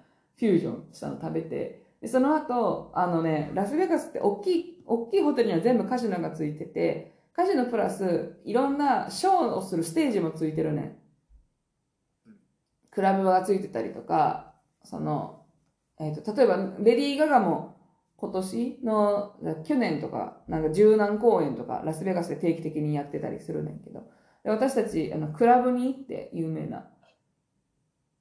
[0.45, 1.81] ュージョンしたの食べて。
[2.01, 10.95] で、その後、あのね、ラスベガスって大きい、大きいホテルには全部カジノがついてて、カジノプラス、いろんなショーをするステージもついてるねん。
[12.91, 14.53] クラブがついてたりとか、
[14.85, 15.43] その、
[15.99, 17.75] えっ、と、例えば、レディー・ガガも
[18.15, 24.07] 今年の、去年とか、なんか十何公演とか、ラスベガスで定期的にやってたりするねんけど、
[24.45, 26.89] で私たち、あの、クラブに行って、有名な。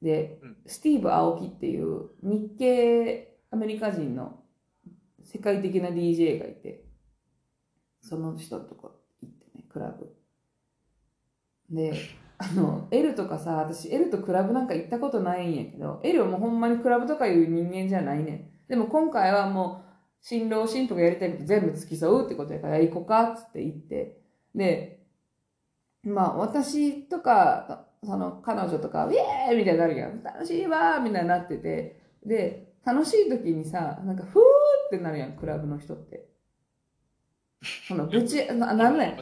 [0.03, 4.41] でうん、スティーブ・アオキっていう日系アメリカ人の
[5.23, 6.85] 世界的な DJ がいて、
[8.03, 8.91] その人とか
[9.75, 10.15] クラブ。
[11.69, 11.93] で、
[12.39, 18.69] あの、L とかさ、私 L とクラブなんか行ったことないんやけど、L はもうほんまにクラブとかいう人間じゃないねん。
[18.69, 19.85] でも今回はもう、
[20.21, 24.21] 新郎新婦がやりたいこと全部付き添うってことやから、行こうかっつって行って。
[24.55, 25.01] で、
[26.05, 30.23] まあ私とか、その彼女とか、ウェーイみたいになるやん。
[30.23, 32.01] 楽しいわーみたいになってて。
[32.25, 34.43] で、楽しい時にさ、なんかふー
[34.87, 36.34] ってなるやん、クラブの人って。
[37.89, 39.17] その、ぶち、ななんねん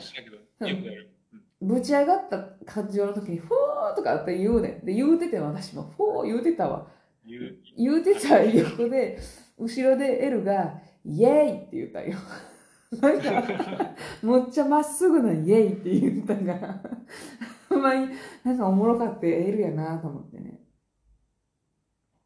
[1.61, 4.85] ぶち上がった感情の時に、ふーとかって言うねん。
[4.85, 6.89] で、言うてて私も、ふー言うてたわ。
[7.24, 7.57] 言う。
[7.76, 9.18] 言うてた横で、
[9.59, 12.18] 後ろでエルが、イエーイって言ったんよ。
[13.01, 16.80] なんか、むっちゃまっすぐなイエーイって言ったんが、
[17.68, 18.09] ほんまに、
[18.45, 20.61] なんかおもろかってエルやなと思ってね。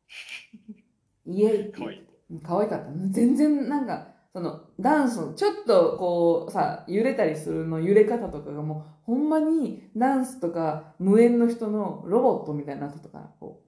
[1.27, 2.07] イエーイってかわいい。
[2.43, 2.91] 可愛かった。
[3.11, 13.63] 全然なんか、その、ダンスの、ちょっとこう、さ、揺れたりするの揺れ方とかがもう、ほんまにダンスとか無縁の人のロボットみたいになってたか、こ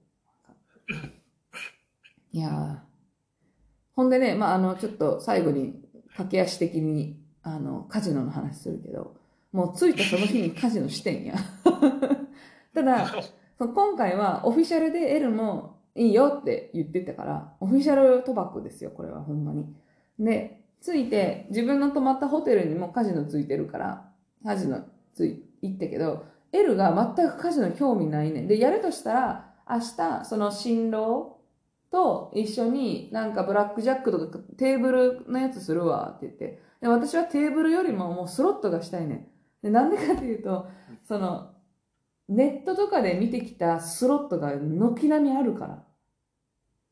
[0.87, 0.93] う。
[2.37, 2.77] いやー。
[3.95, 5.73] ほんでね、まあ、あの、ちょっと最後に
[6.15, 9.15] 駆け足的に、あの、カジノの話するけど、
[9.51, 11.33] もう着いたその日にカジノしてんや。
[12.75, 13.07] ただ、
[13.57, 19.65] その今回はオフィシャルで L もいいよって言ってたから、オフィシャル賭博ですよ、これはほんまに。
[20.19, 24.11] で、着いて、自分の泊まったホテルにもカジノついてるから、
[24.43, 28.47] カジノつい、行ったけど、L が全くカジノ興味ないねん。
[28.47, 31.37] で、やるとしたら、明日、その新郎
[31.91, 36.61] と一緒になんかブラックジャックとかテーブルのやつするわって言って。
[36.81, 39.27] で、私はテーブルよりももうスロットがしたいねん。
[39.61, 40.67] で、なんでかっていうと、
[41.07, 41.51] その、
[42.29, 45.83] ネットとかで見てきたスロットが軒並みあるから。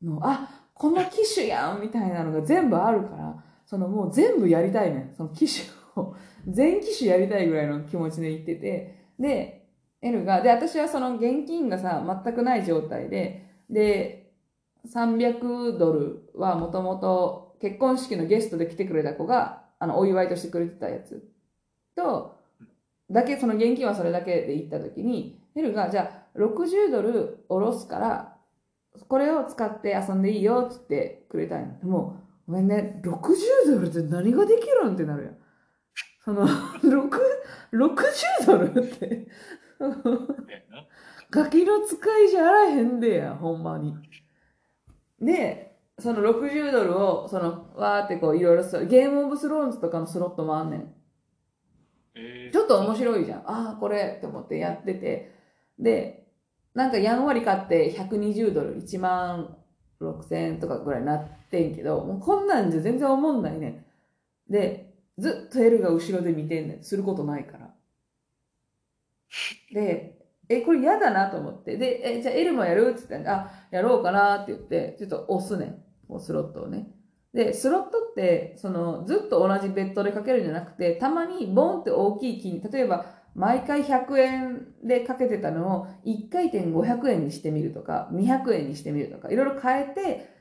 [0.03, 5.13] のあ、この機種やんみたいなのが全部あるから、そのもう全部やりたいね。
[5.17, 6.15] その機種を。
[6.47, 8.95] 全機種やりたいぐらいの気持ちで言ってて。
[9.19, 9.67] で、
[10.01, 14.31] L が、で、私はその現金がさ、全くない状態で、で、
[14.85, 21.27] 300ドルはもともと結婚式のゲストで来てくれた子が、あの、お祝いとしてくれてたやつ
[21.93, 22.37] と、
[23.11, 28.37] だけ、その現金はそれだけで行った時に、ヘルが、じゃあ、60ドル下ろすから、
[29.09, 31.67] これを使って遊んでいいよって言ってくれたんや。
[31.81, 32.17] でも、
[32.47, 35.37] ごめんね、60ドルって何ができるんってなるやん。
[36.23, 36.47] その、
[36.79, 37.09] 6、
[37.73, 39.27] 60ドルって。
[41.29, 43.95] ガキの使いじゃあらへんでや、ほんまに。
[45.19, 50.93] で、その60ドルを、その、わーってこういろいろすゲームオブスローンズとかのスロットもあんねん。
[52.15, 53.39] えーちょっと面白いじゃん。
[53.39, 55.35] ああ、これって思ってやってて。
[55.79, 56.27] で、
[56.73, 59.57] なんかやんわり買って120ドル、1万
[59.99, 63.85] 6000円とかぐらいになっててんけど、もうこんなんじゃ全然思んないねん。
[64.51, 66.83] で、ずっと L が後ろで見てんねん。
[66.83, 67.73] することないから。
[69.73, 70.17] で、
[70.49, 71.77] え、これ嫌だなと思って。
[71.77, 72.93] で、え、じゃあ L もやる？
[72.95, 75.83] って言って、あ、やろうかなって言って、ちょっと押すねん。
[76.07, 76.87] こうスロットをね。
[77.33, 90.36] で、スロットって、その、ずっと同じベッドでかけるんじゃなくて、たまにボンって大きい金、例えば、毎回100円でかけてたのを1回転500円にしてみるとか、200円にしてみるとか、いろいろ変えて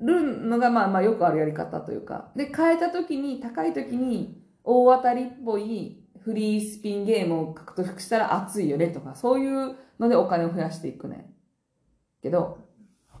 [0.00, 2.30] るのがまあまあよくあるやり方というか。
[2.36, 11.32] で、変えた時に、高い時に大当たりっぽいフリースピンゲームを獲得したら熱いよねとか、そういうのでお金を増やしていくね。
[12.22, 12.58] けど、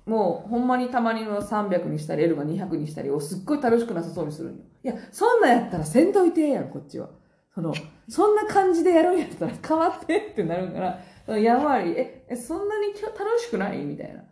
[0.04, 4.64] もうほんまにたまにの300にしたり L が200にしたりをすっごい楽しくなさそうにするんよ。
[4.84, 7.08] いや、そんなやったらせんといてやん、こっちは。
[7.54, 7.72] その、
[8.08, 13.78] そんな感じでやるんやったら変わってってなるから、やんわり、え、え、そんなに楽しくない？
[13.78, 14.22] みたいな。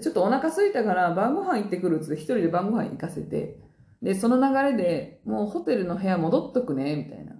[0.00, 3.60] ちょっとお腹空いたから晩ご飯行ってくるっつって一人で晩ご飯行かせて、
[4.02, 7.36] で、その流れでもうホテルの部屋戻っとくね、みたいな。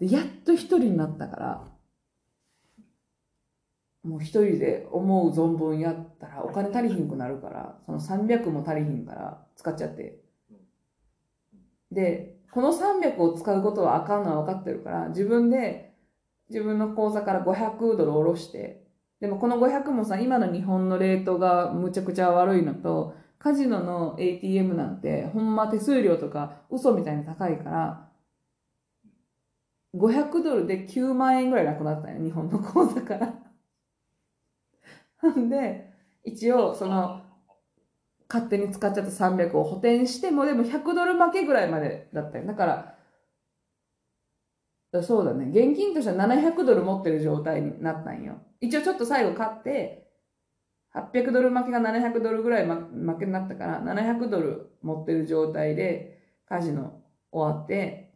[0.00, 1.68] で、やっと一人になったから、
[4.02, 10.18] もう一人で思う存分やったらお金足りひんくなるから、その300も足りひんから使っちゃって。
[11.92, 15.94] で、この300を使うことはあかんのは分かってるから、自分で
[16.48, 18.82] 自分の口座から500ドル下ろして、
[19.22, 28.08] でもこの500もさ、今の日本のレートがむちゃくちゃ悪いのと、カジノの ATM なんてほんま手数料とか嘘みたいに高いから、
[29.94, 33.16] 500ドルで9万円ぐらいなくなったよ、日本の口座か
[35.22, 35.30] ら。
[35.30, 35.92] ん で、
[36.24, 37.22] 一応、その、
[38.28, 42.46] 勝手に使っちゃった300を補填しても、でも100ドル負けぐらいまでだったよ。
[42.46, 42.91] だから、
[45.00, 45.46] そうだね。
[45.46, 48.42] 現金としては700ドル持ってる状態になったんよ。
[48.60, 50.10] 一応ちょっと最後買って、
[50.94, 58.12] 800ドル負けが700ドルぐらい負けになったから、700ドル持ってる状態でカジノ終わって、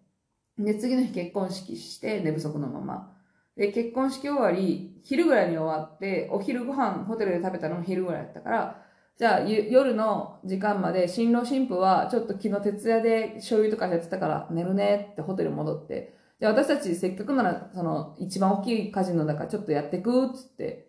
[0.59, 3.17] で、次の日結婚式して、寝不足のまま。
[3.57, 8.83] で、結婚式終わり、昼ぐらいに終わって、お昼ご飯ホテルで食べたのも昼ぐらいだったから、
[9.17, 20.89] じゃあ夜の時間まで新郎新婦はちょっと昨日徹夜で醤油とかやってたから寝るねってホテル戻って、で、私たちせっかくならその一番大きいカジノだからちょっとやってくっつって、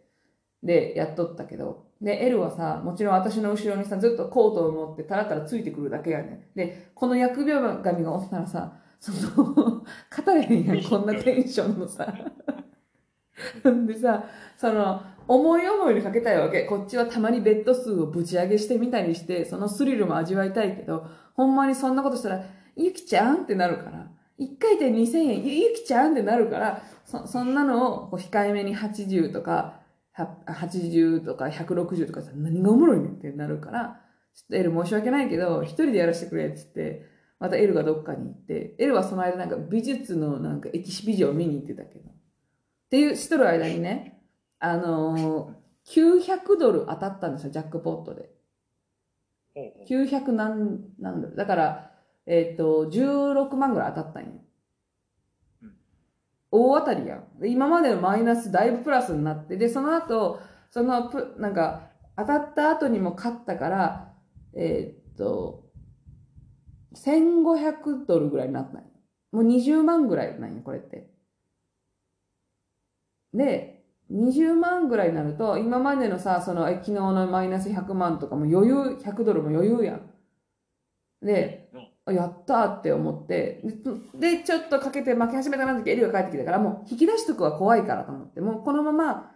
[0.64, 9.84] で、やっとったけど、で、エルはさ、もちろん私の後ろにさ、ずっとコートを持ってタラタラついてくるだけやねで、この疫病神がおったらさ、その、語
[10.34, 12.14] れへんやん、こんなテンションのさ。
[13.88, 14.26] でさ、
[14.58, 16.64] その、思い思いにかけたいわけ。
[16.64, 22.44] こっちはたまにベッド数をぶち上げしてみたりして、そのスリルも味わいたいけど、ほんまにそんなことしたら、
[22.76, 23.44] ゆきちゃん？
[23.44, 29.82] ってなるから、一回で2000円、ゆゆきちゃんってなるから、そそんなのをこう控えめに80とか、
[30.16, 34.02] 80とか160とかさ、何がおもろいねんってなるから、
[34.34, 37.06] ちょっとエル申し訳ないけど、一人でやらせてくれって言って、
[37.40, 42.14] またエルがどっかに行って、エルはその間なんか美術のなんかエキシビジョンを見に行ってたけど、っ
[42.90, 44.22] ていうしとる間にね、
[44.60, 48.30] あのー、900ドル当たったんですよ、ジャックポットで。
[49.90, 51.36] 900何、何ドル。
[51.36, 51.87] だから、
[52.28, 54.32] えっ、ー、と、16万ぐらい当たったんよ。
[56.52, 57.24] 大当たりやん。
[57.46, 64.14] 今までのマイナスだいぶプラスになって、で、その後、そのプ、なんか、当たった後にも勝ったから、
[64.54, 65.70] えっ、ー、と、
[66.96, 68.88] 1500ドルぐらいになったんよ。
[69.32, 71.10] もう20万ぐらいなんよ、これって。
[73.34, 80.10] で、20万ぐらいになると、今までのさ、その、昨日のマイナス100万とかも余裕、100ドルも余裕やん。
[81.22, 81.70] で、
[82.12, 83.62] やったーって思って、
[84.16, 89.32] で、ちょっとかけて負け始めたな時、エリが帰ってきたから、もう引き出しとくは怖いからと思って、もうこのまま、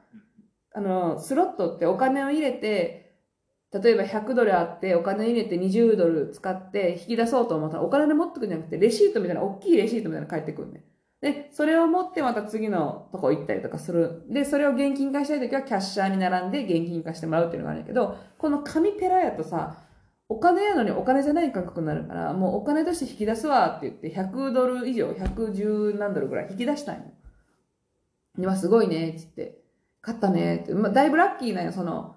[0.73, 3.01] あの、スロットってお金を入れて、
[3.73, 10.83] 例えば100ドルあって、お金入れて20ドル使って引き出そうと思ったら、お金で持ってくんじゃなくて、レシートみたいな、大きいレシートみたいなの返ってくるね。
[11.21, 14.23] で、それを持ってまた次のとこ行ったりとかする。
[14.29, 19.77] で、それを現金化したいときはキャッシャーに並んで現金化してもらうっていうのがあるんだけど、この紙ペラやとさ、
[20.31, 27.01] お金やのにお金じゃない感覚になるから、もうお金として引き出すわって言って、100ドル以上、110何ドルぐらい引き出したんよ。
[28.37, 29.61] で、まあすごいね、って言って、
[30.01, 30.73] 買ったねって。
[30.73, 32.15] まあだいぶラッキーなんよ、その、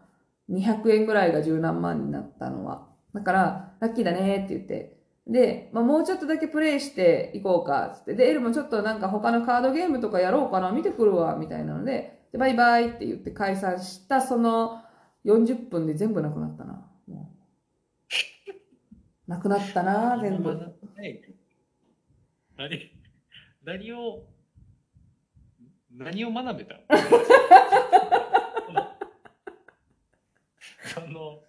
[0.49, 2.87] 200円ぐらいが十何万になったのは。
[3.15, 4.97] だから、ラッキーだねって言って、
[5.27, 8.15] で、まあ、もうちょっとだけプレイしていこうか、つって。
[8.15, 14.83] で、エルもちょっとなんか他のカードゲームとかやろうかな、見てくるわ、みたいなので、でバイバイって言って解散したその
[15.25, 16.85] 40分で全部なくなったな。
[17.09, 17.44] もう。
[19.27, 20.75] なくなったな、全部。
[22.57, 22.91] 何、
[23.65, 24.25] 何を、
[25.91, 26.81] 何を学べた
[30.95, 31.43] その、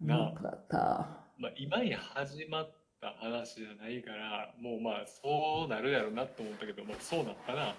[0.00, 1.08] なくなった。
[1.36, 7.74] まあ、今に始まっった話じゃないからもうまあそうなるやろうなと思ったけど、まあ、そうなったな。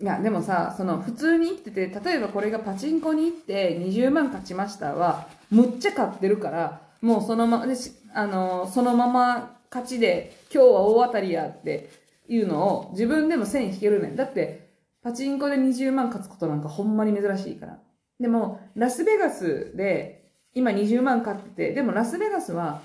[0.00, 7.66] いやでもさその普通に生きてて例えばこれがパチンコに行って20万勝ちましたはむっちゃ買ってるからもうそのまま
[8.14, 11.90] あのそのまま勝ちで今日は大当たりやって
[12.28, 14.16] いうのを自分でも線引けるねん。
[14.16, 14.70] だって、
[15.02, 17.78] パチンコで20万勝つことなんかほんまに珍しいから。
[18.20, 22.82] でも、ラスベガスで今20万勝ってて、でもラスベガスは、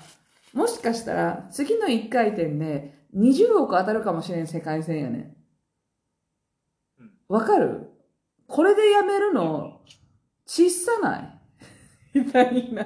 [0.54, 5.36] もしかしたら次の1回転で20億当たるかもしれん世界戦やね
[6.98, 7.10] うんん。
[7.28, 7.90] わかる？
[8.48, 9.82] これでやめるの、
[10.46, 11.18] 小さな
[12.14, 12.18] い？
[12.18, 12.84] みたいな。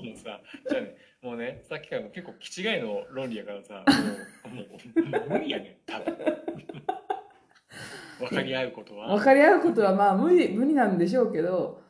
[0.00, 3.84] もう、さ、じゃあね、もうね、さっきからも結構気違いの論理やからさ、
[4.48, 6.16] もう、もう、無理やねん、多分。
[8.18, 9.08] 分かり合うことは。
[9.08, 11.82] 分かり合うことはまあ無理、無理なんでしょうけど、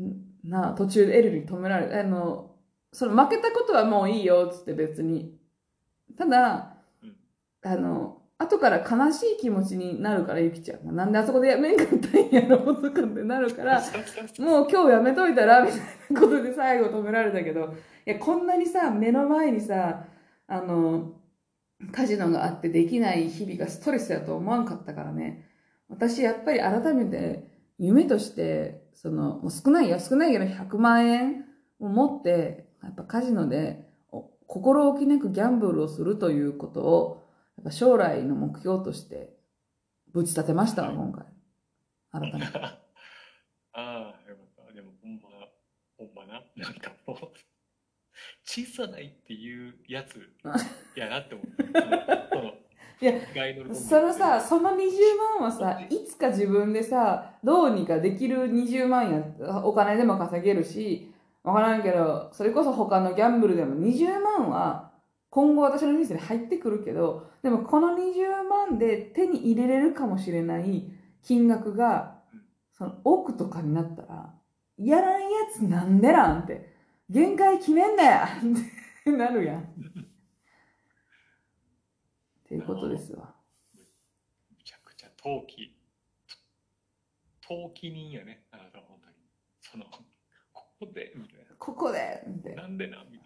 [0.00, 2.54] んなあ、途中でエルに止められあの、
[2.92, 5.36] その負けたことはもういいよ、つって別に。
[6.16, 7.16] ただうん、
[7.62, 10.92] あの、後から悲しい気持ちになるから、ゆきちゃんが。
[10.92, 13.82] なんであそこでやめんかったんやろ、とかってなるから、
[14.40, 15.80] もう今日やめといたら、みたい
[16.10, 17.74] なことで最後止められたけど、
[18.06, 20.06] いや、こんなにさ、目の前にさ、
[20.46, 21.12] あの、
[21.92, 25.46] カジノがあってできない日々がストレスだと思わんかったからね。
[25.90, 27.46] 私、やっぱり改めて、
[27.78, 31.44] 夢として、その、もう少ないよ、少ないけど100万円
[31.78, 37.29] を持って、やっぱカジノで、お心置きなくギャンブルをするということを、
[37.70, 39.36] 将来の目標として、
[40.12, 41.24] ぶち立てましたわ、はい今回。
[42.12, 42.46] 改めて。
[42.56, 42.80] あ
[43.72, 44.72] あ、よかった。
[44.72, 45.28] でも、ほんま、
[45.98, 46.42] ほんまな。
[46.56, 47.16] なんかもう、
[48.44, 50.28] 小さないっていうやつ
[50.96, 51.46] やなって思う。
[53.02, 53.14] いや、
[53.72, 54.74] そのさ、その20
[55.40, 61.10] 万はさ、いつか自分でさ、どうにかできる20万や、お金でも稼げるし、
[61.42, 64.89] わからんけど、それこそ他のギャンブルでも20万は、
[65.30, 70.90] 今後私の人生に入ってくるけど、でもこの20万で手に入れれるかもしれない
[71.22, 74.34] 金額がうん、その億とかになったら、
[74.78, 76.74] やらんやつなんでなんって、
[77.08, 78.28] 限界決めんなやっ
[79.04, 79.60] てなるやん。
[79.60, 79.64] っ
[82.48, 83.34] ていうことですわ。
[83.76, 85.76] むちゃくちゃ投機、
[87.40, 89.16] 投機人やね、あなたは本当に。
[89.60, 89.84] その、
[90.52, 92.62] ここで、みたいここでみたいな。
[92.62, 92.68] な。
[92.68, 93.19] なんでなんみたいな。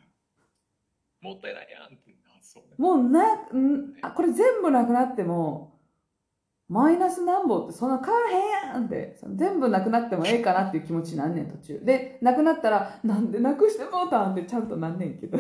[1.24, 2.74] もったいないやんってな、そうね。
[2.76, 5.80] もうな、んあ、これ全部なくなっても、
[6.68, 11.80] マイナスなんぼってそんな変わらへんやんって、その全部なくなってもええかなっていう気持ちになんねん途中。
[11.84, 15.38] で、なくなったら、なんでなくしてもうたんってちゃんとなんねんけど。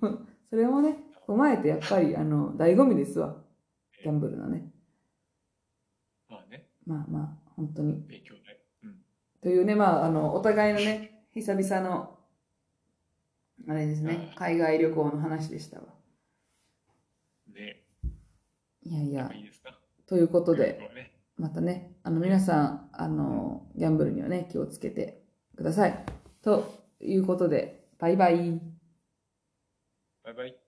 [0.48, 3.36] それもね、踏まえてやっぱり、あの、醍醐味ですわ。
[4.02, 4.70] ギャンブルのね。
[6.28, 8.04] まあね、まあまあ、本当に。
[8.06, 8.40] 勉強で。
[8.84, 8.96] うん。
[9.40, 12.15] というね、まあ、あの、お互いのね、久々の、
[13.68, 15.86] あれですね、海外旅行の話でしたわ。
[17.52, 17.82] ね、
[18.82, 19.76] いやいや、いいですか？
[20.06, 25.22] ということこで、ねまたね、あの皆さん、あの、ギャンブルにはね、気をつけて
[25.56, 26.04] ください。
[26.42, 28.60] ということで、バイバイ。
[30.22, 30.65] バイバイ。